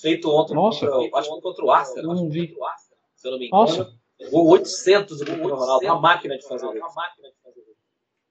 [0.00, 0.86] Feito ontem, Nossa.
[0.86, 2.14] Contra, acho que contra o Arsenal.
[2.14, 2.54] Não vi.
[3.14, 3.62] Se eu não me engano.
[3.62, 3.92] Nossa.
[4.30, 5.86] Gol 800 do Ronaldo.
[5.86, 6.76] Uma máquina de fazer gol.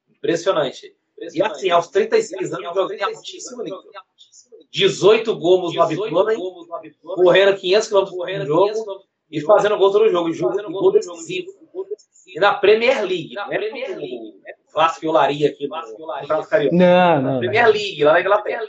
[0.09, 0.95] Impressionante.
[1.33, 3.81] E assim, aos 36 anos, jogando em altíssimo nível.
[4.71, 6.37] 18 gols no abdômen,
[7.01, 10.33] correndo 500 km por jogo e fazendo gol todo jogo.
[10.33, 11.51] Jogo, gol decisivo.
[12.35, 13.33] E na Premier League.
[13.33, 14.33] Na Premier League.
[14.73, 16.75] Vasco e Olaria aqui no Campeonato Carioca.
[16.75, 17.39] Não, não.
[17.39, 18.63] Premier League, lá na Inglaterra.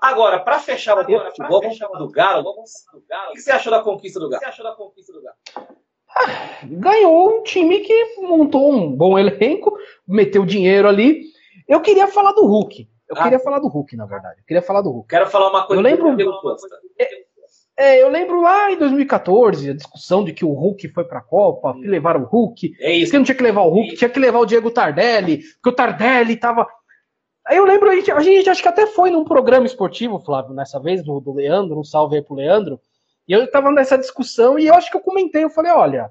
[0.00, 2.50] Agora, para fechar o futebol, vamos falar do Galo.
[2.50, 4.36] O que você achou da conquista do Galo?
[4.36, 5.36] O que você achou da conquista do Galo?
[6.08, 9.76] Ah, ganhou um time que montou um bom elenco,
[10.08, 11.24] meteu dinheiro ali.
[11.68, 12.88] Eu queria falar do Hulk.
[13.08, 14.40] Eu ah, queria falar do Hulk, na verdade.
[14.40, 15.08] Eu queria falar do Hulk.
[15.08, 15.80] Quero falar uma coisa.
[15.80, 16.08] Eu lembro.
[16.08, 16.24] É,
[17.78, 21.22] é, eu lembro lá em 2014 a discussão de que o Hulk foi para a
[21.22, 23.10] Copa, que levaram o Hulk, é isso.
[23.10, 25.68] que não tinha que levar o Hulk, é tinha que levar o Diego Tardelli, porque
[25.68, 26.66] o Tardelli tava.
[27.46, 30.54] Aí eu lembro, a gente, a gente acho que até foi num programa esportivo, Flávio,
[30.54, 32.80] nessa vez, do, do Leandro, um salve aí pro Leandro.
[33.28, 36.10] E eu tava nessa discussão e eu acho que eu comentei, eu falei, olha,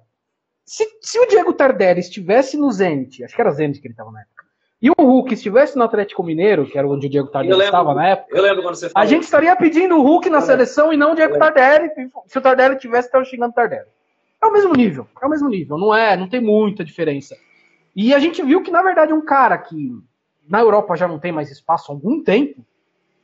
[0.66, 4.11] se, se o Diego Tardelli estivesse no Zenit, acho que era Zenit que ele tava
[4.11, 4.34] na época,
[4.86, 7.95] e o Hulk estivesse no Atlético Mineiro, que era onde o Diego Tardelli lembro, estava
[7.95, 9.03] na época, eu lembro quando você falou.
[9.03, 11.89] a gente estaria pedindo o Hulk na seleção e não o Diego Tardelli.
[12.27, 13.88] Se o Tardelli tivesse, estaria xingando o Tardelli.
[14.39, 17.36] É o mesmo nível, é o mesmo nível, não é, não tem muita diferença.
[17.95, 19.91] E a gente viu que, na verdade, um cara que
[20.47, 22.63] na Europa já não tem mais espaço há algum tempo,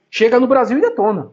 [0.10, 1.32] chega no Brasil e detona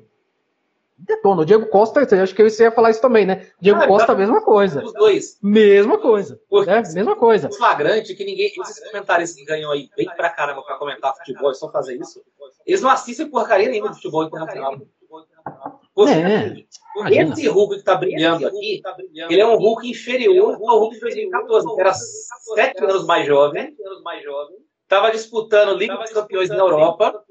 [0.98, 1.42] detona.
[1.42, 3.46] O Diego Costa, acho que você ia falar isso também, né?
[3.60, 4.84] Diego ah, Costa, mesma coisa.
[4.84, 5.38] Os dois.
[5.42, 6.40] Mesma coisa.
[6.66, 6.82] Né?
[6.94, 7.50] Mesma coisa.
[7.50, 8.48] Flagrante que ninguém.
[8.48, 12.22] Esses comentários que ganham aí bem pra caramba pra comentar futebol e só fazer isso,
[12.66, 14.78] eles não assistem porcaria nenhuma de futebol internacional.
[16.06, 16.64] É.
[17.10, 18.82] Esse Hulk que tá brilhando aqui,
[19.28, 23.74] ele é um Hulk inferior ao Hulk de 2014, que era sete anos mais jovem
[24.88, 27.22] Tava disputando Liga dos Campeões na Europa,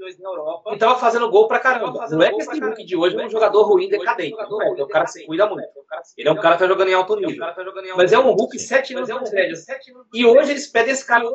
[0.72, 2.08] e tava fazendo gol pra caramba.
[2.08, 4.38] Não é que esse Hulk de hoje é um jogador ruim, decadente.
[4.48, 5.68] Não é, é um cara que se cuida muito.
[6.16, 7.48] Ele é um cara que tá jogando em alto nível.
[7.96, 9.56] Mas é um Hulk sete anos mais velho.
[10.14, 11.26] E hoje eles pedem esse cara.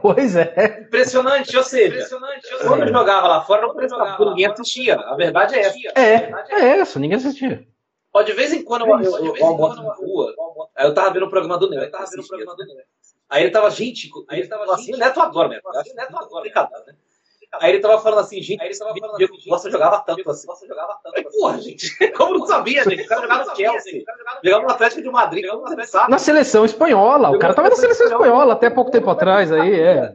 [0.00, 0.82] Pois é.
[0.86, 2.06] Impressionante, ou seja,
[2.60, 4.96] quando eu jogava lá fora, não prestava, ninguém assistia.
[4.96, 5.78] A verdade é essa.
[5.96, 7.66] É, é essa, ninguém assistia.
[8.12, 10.34] Ó, de vez em quando eu, eu, eu, eu almoço na rua,
[10.74, 11.82] aí eu tava vendo o programa do Neo.
[11.82, 12.84] Eu tava vendo o programa do Neo.
[13.30, 15.68] Aí ele tava, gente, aí ele tava assim, o Neto adora, Neto.
[15.76, 16.94] Assim, Neto adora, brincadeira, né?
[17.60, 20.46] Aí ele tava falando assim, gente, aí ele tava falando assim, nossa, jogava tanto assim.
[20.46, 21.38] Nossa, jogava tanto assim.
[21.38, 23.02] Porra, gente, como não sabia, gente?
[23.02, 24.04] O cara jogava no Chelsea,
[24.44, 25.44] jogava no Atlético de Madrid,
[26.08, 30.12] Na seleção espanhola, o cara tava na seleção espanhola até pouco tempo atrás aí, é.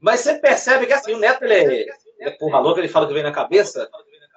[0.00, 3.14] Mas você percebe que assim, o Neto, ele é, é porra louca, ele fala que
[3.14, 3.88] vem na cabeça,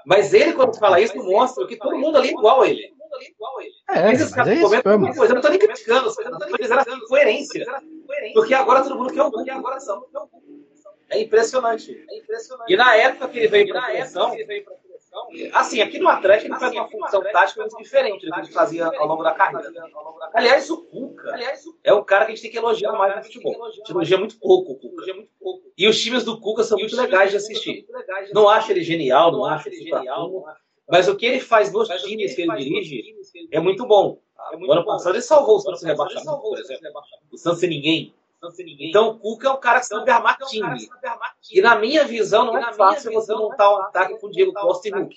[0.05, 3.27] mas ele, quando fala isso, mostra que todo mundo ali é igual a ele ali
[3.27, 3.73] igual a ele.
[3.89, 6.45] É, Esses caras é comentam uma coisa, eu não tô nem criticando, eu não tô
[6.45, 7.65] assim, coerência.
[8.33, 10.05] Porque agora todo mundo quer o Hulk, agora são.
[11.09, 12.05] É impressionante.
[12.09, 12.73] É impressionante.
[12.73, 14.35] E na época que ele veio para a seleção,
[15.53, 18.85] assim, aqui no Atlético ele faz uma função tática muito diferente do que ele fazia
[18.87, 19.71] ao longo da carreira.
[20.33, 21.37] Aliás, o Cuca
[21.83, 23.65] é um cara que a gente tem que elogiar mais no futebol.
[23.65, 25.03] A gente elogia muito pouco o Cuca.
[25.77, 27.85] E os times do Cuca são muito legais de assistir.
[28.33, 30.45] Não acho ele genial, não acho ele genial.
[30.89, 33.15] Mas o que ele faz nos times que ele dirige
[33.51, 34.19] é muito bom.
[34.51, 36.91] É muito o ano passado ele salvou o Santos rebaixado, por exemplo.
[37.31, 38.13] O Santos sem ninguém.
[38.89, 40.89] Então o Cuca é um cara que sabe armar time.
[41.51, 44.89] E na minha visão não é fácil você montar um ataque com o Diego Costa
[44.89, 45.15] e Hulk.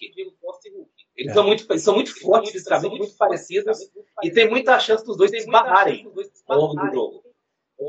[1.16, 3.78] Eles, são muito, eles são muito fortes fisicamente, muito parecidos.
[4.22, 6.08] E tem muita chance dos dois se esbarrarem
[6.46, 7.24] ao longo do jogo.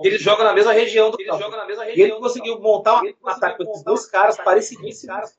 [0.04, 1.44] Ele joga na mesma região do campo.
[1.96, 5.32] E ele conseguiu montar um ataque com esses dois caras parecidíssimos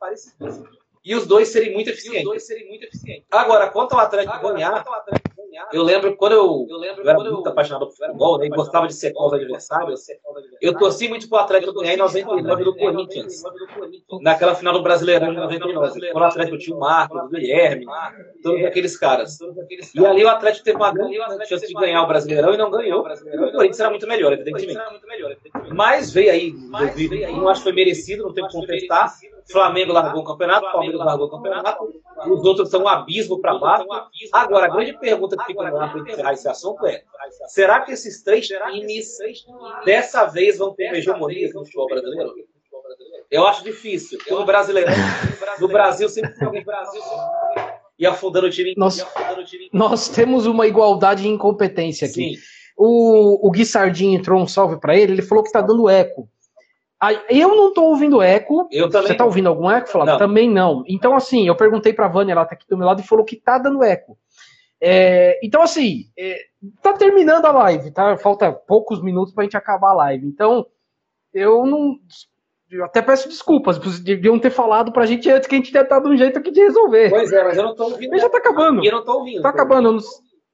[1.04, 2.46] e os dois serem muito eficientes.
[2.46, 3.26] Serem muito eficientes.
[3.30, 4.84] Agora, quanto ao Atlético ganhar,
[5.72, 8.48] eu lembro quando eu, eu, lembro eu era muito eu, apaixonado por futebol, né, e
[8.48, 10.06] gostava de secar os adversários.
[10.60, 13.42] Eu torci muito pro Atlético ganhar em 99 do Corinthians.
[14.20, 16.12] Naquela final do Brasileirão de 99.
[16.12, 17.86] Quando o Atlético tinha o Marcos, o Guilherme,
[18.42, 19.38] todos aqueles caras.
[19.94, 21.18] E ali o Atlético teve uma grande
[21.48, 23.00] chance de ganhar o Brasileirão e não ganhou.
[23.00, 24.80] O Corinthians era muito melhor, evidentemente.
[25.74, 29.14] Mas veio aí, não acho que foi merecido, não tem que contestar.
[29.50, 31.84] Flamengo largou o campeonato, Palmeiras largou o campeonato,
[32.26, 33.86] os outros são um abismo para baixo.
[34.32, 37.02] Agora, a grande pergunta que fica lá para encerrar esse assunto é:
[37.46, 39.16] será que esses três times
[39.84, 42.34] dessa vez vão ter hegemonia no futebol brasileiro?
[43.30, 44.18] Eu acho difícil.
[44.30, 44.90] No brasileiro,
[45.60, 46.64] no Brasil sempre tem alguém
[47.98, 48.74] e afundando o time.
[48.76, 49.04] Nós,
[49.72, 52.36] nós temos uma igualdade de incompetência aqui.
[52.36, 52.42] Sim.
[52.76, 56.28] O, o Gui Sardinha entrou um salve para ele, ele falou que está dando eco.
[57.30, 58.68] Eu não tô ouvindo eco.
[58.70, 59.08] Eu também.
[59.08, 60.12] Você tá ouvindo algum eco, Flávio?
[60.12, 60.18] Não.
[60.18, 60.82] Também não.
[60.86, 63.36] Então, assim, eu perguntei pra Vânia, ela tá aqui do meu lado, e falou que
[63.36, 64.18] tá dando eco.
[64.80, 66.38] É, então, assim, é,
[66.82, 68.16] tá terminando a live, tá?
[68.16, 70.26] Falta poucos minutos pra gente acabar a live.
[70.26, 70.66] Então,
[71.32, 71.96] eu não.
[72.70, 76.08] Eu até peço desculpas, deviam ter falado pra gente antes que a gente tenha dado
[76.08, 77.08] um jeito aqui de resolver.
[77.08, 78.10] Pois é, mas eu não tô ouvindo.
[78.10, 78.84] Mas já tá acabando.
[78.84, 79.40] Eu não tô ouvindo.
[79.40, 79.92] Tá acabando.
[79.92, 79.98] Não...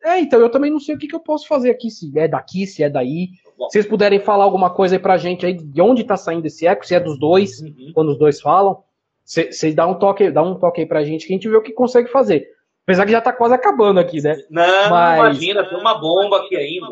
[0.05, 2.29] É, então, eu também não sei o que, que eu posso fazer aqui, se é
[2.29, 3.31] daqui, se é daí.
[3.69, 6.67] Se vocês puderem falar alguma coisa aí pra gente aí, de onde tá saindo esse
[6.67, 7.93] eco, se é dos dois, uhum.
[7.95, 8.83] quando os dois falam,
[9.25, 11.63] vocês dão um toque, dá um toque aí pra gente que a gente vê o
[11.63, 12.47] que consegue fazer.
[12.85, 14.37] Apesar que já tá quase acabando aqui, né?
[14.51, 15.19] Não, Mas...
[15.19, 16.87] imagina, tem uma bomba aqui ainda.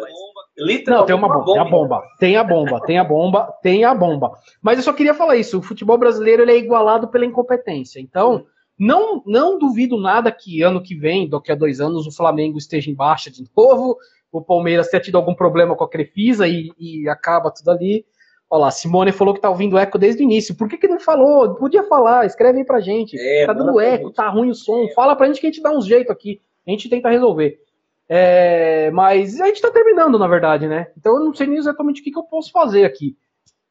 [0.56, 3.58] Literalmente não, tem uma bomba, bomba, tem a bomba, tem a bomba, tem a bomba,
[3.62, 4.32] tem a bomba.
[4.62, 8.00] Mas eu só queria falar isso, o futebol brasileiro ele é igualado pela incompetência.
[8.00, 8.46] Então,
[8.78, 12.90] não, não duvido nada que ano que vem, daqui a dois anos, o Flamengo esteja
[12.90, 13.96] em baixa de novo,
[14.32, 18.06] o Palmeiras tenha tido algum problema com a Crefisa e, e acaba tudo ali.
[18.48, 20.54] Olha lá, Simone falou que tá ouvindo eco desde o início.
[20.54, 21.54] Por que, que não falou?
[21.54, 23.18] Podia falar, escreve aí pra gente.
[23.18, 24.84] É, tá dando eco, tá ruim o som.
[24.84, 24.92] É.
[24.94, 26.40] Fala pra gente que a gente dá um jeito aqui.
[26.66, 27.60] A gente tenta resolver.
[28.08, 30.88] É, mas a gente tá terminando, na verdade, né?
[30.98, 33.16] Então eu não sei nem exatamente o que, que eu posso fazer aqui.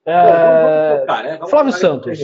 [0.05, 1.33] É, vamos tocar, né?
[1.33, 2.19] vamos Flávio Santos.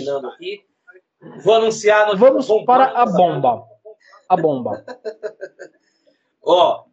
[1.44, 2.16] Vou anunciar.
[2.16, 3.64] Vamos para a bomba.
[4.28, 4.84] A bomba.
[6.44, 6.86] Ó,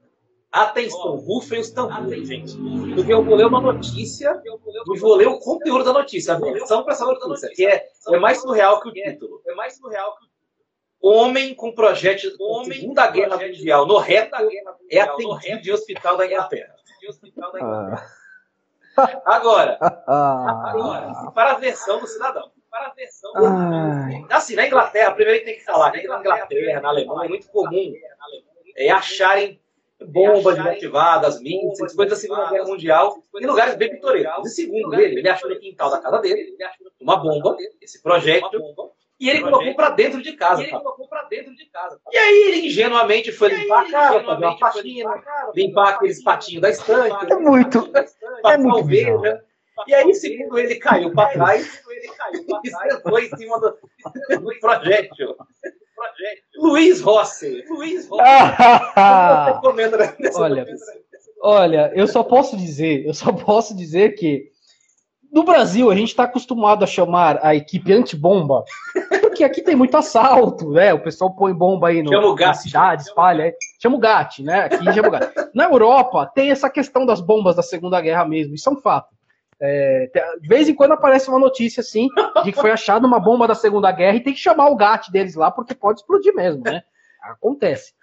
[0.54, 2.56] Atenção, rufem os tambores, gente.
[2.94, 6.84] Porque eu vou ler uma notícia e vou ler o conteúdo da notícia, a versão
[6.84, 9.42] para essa notícia, que é, é mais surreal que o título.
[9.48, 10.26] É mais surreal que
[11.00, 14.36] o Homem com projeto Homem Segunda Guerra Mundial no reto
[14.88, 16.74] é atendido de hospital da Inglaterra.
[18.96, 19.10] Ah.
[19.26, 19.76] Agora,
[20.06, 22.48] agora, para a versão do cidadão.
[22.70, 24.26] Para a versão do cidadão.
[24.30, 27.92] Assim, na Inglaterra, primeiro tem que falar que na Inglaterra, na Alemanha, é muito comum
[28.76, 29.60] é acharem
[30.06, 34.50] bombas desativadas, mísseis, coisas da Segunda Guerra Mundial, em lugares bem pitorescos.
[34.50, 36.56] E segundo ele, ele achou no quintal da casa dele
[37.00, 38.60] uma bomba, esse projeto,
[39.18, 40.62] e ele colocou para dentro de casa.
[40.62, 42.00] E ele colocou para dentro de casa.
[42.12, 45.22] E aí ele ingenuamente foi limpar a casa, fazer uma faxina,
[45.54, 47.32] limpar aqueles patinhos da estante.
[47.32, 47.90] É muito,
[48.44, 49.44] é muito veja.
[49.86, 51.82] E aí, segundo ele, caiu para trás
[52.64, 53.78] e sentou em cima do,
[54.40, 55.36] do projétil.
[56.56, 57.64] Luiz Rossi.
[57.68, 58.24] Luiz Rossi.
[60.36, 60.66] olha,
[61.40, 64.54] olha, eu só posso dizer, eu só posso dizer que
[65.34, 68.64] no Brasil a gente está acostumado a chamar a equipe antibomba,
[69.20, 70.94] porque aqui tem muito assalto, né?
[70.94, 74.66] O pessoal põe bomba aí no, na cidade, espalha, chama o GAT, né?
[74.66, 75.34] Aqui chama o GAT.
[75.52, 79.12] Na Europa tem essa questão das bombas da Segunda Guerra mesmo, isso é um fato.
[79.66, 80.10] É,
[80.40, 82.08] de vez em quando aparece uma notícia assim
[82.44, 85.10] de que foi achada uma bomba da Segunda Guerra e tem que chamar o GAT
[85.10, 86.82] deles lá porque pode explodir mesmo, né?
[87.22, 87.94] Acontece.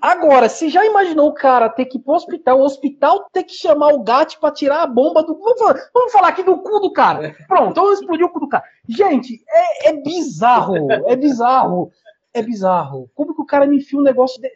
[0.00, 3.54] Agora, se já imaginou o cara ter que ir pro hospital, o hospital ter que
[3.54, 5.38] chamar o GAT para tirar a bomba do.
[5.38, 7.34] Vamos falar, vamos falar aqui do cu do cara.
[7.46, 8.64] Pronto, vamos explodir o cu do cara.
[8.88, 11.90] Gente, é, é bizarro, é bizarro,
[12.32, 13.10] é bizarro.
[13.14, 14.50] Como que o cara me enfia um negócio de...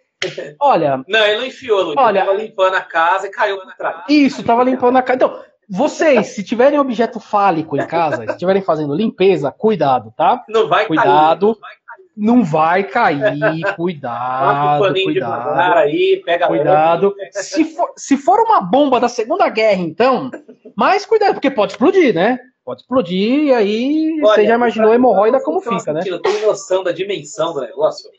[0.60, 1.02] Olha.
[1.06, 1.96] Não, ele não enfiou, Luiz.
[1.96, 4.04] Olha, ele tava limpando a casa e caiu por trás.
[4.08, 5.16] Isso, tava limpando a casa.
[5.16, 10.42] Então, vocês, se tiverem objeto fálico em casa, se estiverem fazendo limpeza, cuidado, tá?
[10.48, 11.54] Não vai cuidado.
[11.56, 11.78] cair.
[12.16, 15.78] Não vai cair, cuidado, cuidado.
[15.78, 17.14] Aí, pega cuidado.
[17.30, 20.30] Se for, se for uma bomba da Segunda Guerra, então,
[20.74, 22.40] mais cuidado, porque pode explodir, né?
[22.64, 26.00] Pode explodir e aí Olha, você já imaginou a hemorroida como fica, né?
[26.04, 28.10] Eu tenho noção da dimensão do negócio.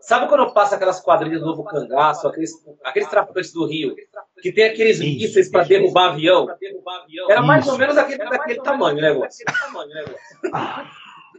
[0.00, 2.52] Sabe quando passa aquelas quadrilhas do novo cangaço, aqueles,
[2.84, 3.94] aqueles traficantes do Rio,
[4.42, 6.48] que tem aqueles mísseis para derrubar avião?
[7.28, 9.44] Era mais ou menos daquele, daquele tamanho o negócio.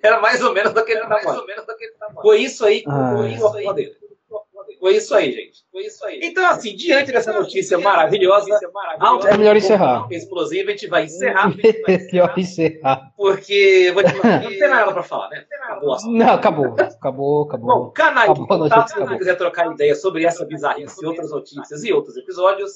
[0.01, 1.43] Era mais ou menos daquele tamanho.
[2.21, 3.13] Foi isso aí que ah.
[3.15, 3.95] foi isso aí.
[4.79, 5.65] Foi isso aí, gente.
[5.71, 6.19] Foi isso aí.
[6.23, 8.57] Então, assim, diante dessa notícia maravilhosa,
[9.27, 10.07] é melhor encerrar.
[10.09, 11.53] Explosiva, a gente vai encerrar.
[11.55, 13.11] melhor encerrar.
[13.17, 15.45] Porque vou te falar, não tem nada pra falar, né?
[15.63, 15.97] Acabou.
[16.05, 16.75] Não, acabou.
[16.79, 17.67] Acabou, acabou.
[17.67, 21.91] Bom, canal de contato, se você quiser trocar ideia sobre essa bizarrice, outras notícias e
[21.91, 22.73] outros episódios,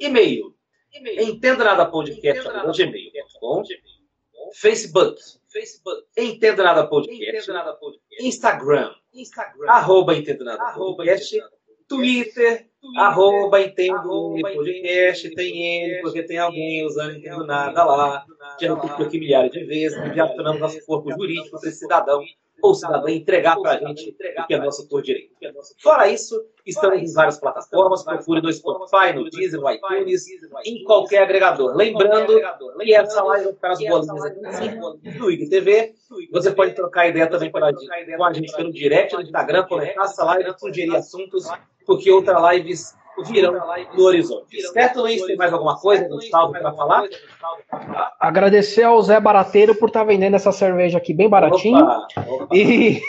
[0.00, 0.54] e-mail.
[1.18, 3.62] Entenda nada podcast, gmail.com.
[4.54, 5.20] Facebook.
[5.52, 6.02] Facebook.
[6.16, 7.36] Entenda nada podcast.
[7.36, 8.26] Entenda nada podcast.
[8.26, 8.94] Instagram.
[9.22, 9.68] Instagram.
[9.68, 10.62] Arroba Entenda Nada.
[10.62, 11.30] Arroba podcast.
[11.30, 11.56] Twitter,
[11.88, 18.24] Twitter, arroba Entendo Podcast, tem N, porque tem alguém usando Entendo Nada lá,
[18.60, 22.20] já repetiu aqui milhares de vezes, já tornamos nosso corpo jurídico para esse cidadão
[22.62, 25.34] ou cidadã entregar para a gente o que é nosso por direito.
[25.82, 30.24] Fora isso, estamos em várias plataformas, procure no Spotify, no Deezer, no iTunes,
[30.64, 31.76] em qualquer agregador.
[31.76, 32.40] Lembrando
[32.80, 35.94] que essa live vai ficar as bolinhas aqui no IGTV.
[36.32, 37.58] Você pode trocar ideia também com
[38.24, 41.46] a gente pelo direct no Instagram, conectar essa live, sugerir assuntos,
[41.84, 42.94] porque outras lives
[43.24, 43.54] virão
[43.94, 44.60] no horizonte.
[44.72, 45.24] Certo, Luiz?
[45.24, 47.04] Tem mais alguma coisa, um salve para falar?
[48.20, 51.78] Agradecer ao Zé Barateiro por estar tá vendendo essa cerveja aqui bem baratinho.
[51.78, 52.56] Opa, opa.
[52.56, 53.00] E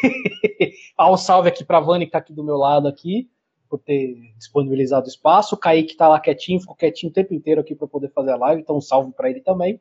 [0.97, 3.29] ao salve aqui para a Vani que está aqui do meu lado aqui
[3.69, 5.55] por ter disponibilizado espaço.
[5.55, 8.37] O Kaique está lá quietinho, ficou quietinho o tempo inteiro aqui para poder fazer a
[8.37, 9.79] live, então um salve para ele também.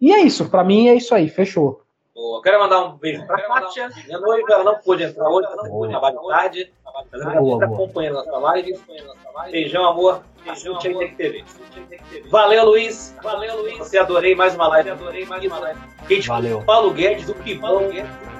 [0.00, 1.83] E é isso, para mim é isso aí, fechou.
[2.16, 5.48] Eu quero mandar um beijo para a Kátia, minha noiva, ela não pôde entrar hoje,
[5.48, 6.72] ela não pôde trabalhar tarde,
[7.10, 8.80] mas ela está acompanhando nossa live.
[9.50, 10.22] Beijão, amor.
[10.44, 11.44] Beijão, tinha que ter
[12.30, 13.16] Valeu, Luiz.
[13.20, 13.78] Valeu, Luiz.
[13.78, 14.90] Você adorei mais uma live.
[14.90, 15.80] Adorei mais uma live.
[16.08, 16.62] Gente, Valeu.
[16.62, 17.90] Paulo Guedes, do que bom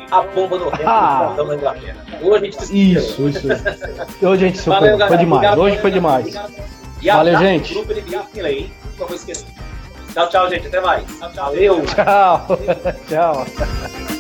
[0.09, 1.35] a bomba no remo ah.
[1.37, 1.97] da Inglaterra.
[2.23, 3.49] Hoje a gente se Isso, isso.
[4.25, 4.99] Hoje a gente superou.
[5.09, 5.39] Foi demais.
[5.39, 6.35] Obrigado, Hoje foi demais.
[7.03, 7.75] E Valeu, gente.
[7.75, 8.73] Grupo NBA, hein?
[8.97, 9.49] Não vou esquecer.
[10.15, 10.69] Tchau, tchau, gente.
[10.69, 11.05] Até mais.
[11.35, 11.83] Valeu.
[11.87, 12.47] Tchau.
[13.09, 14.14] tchau.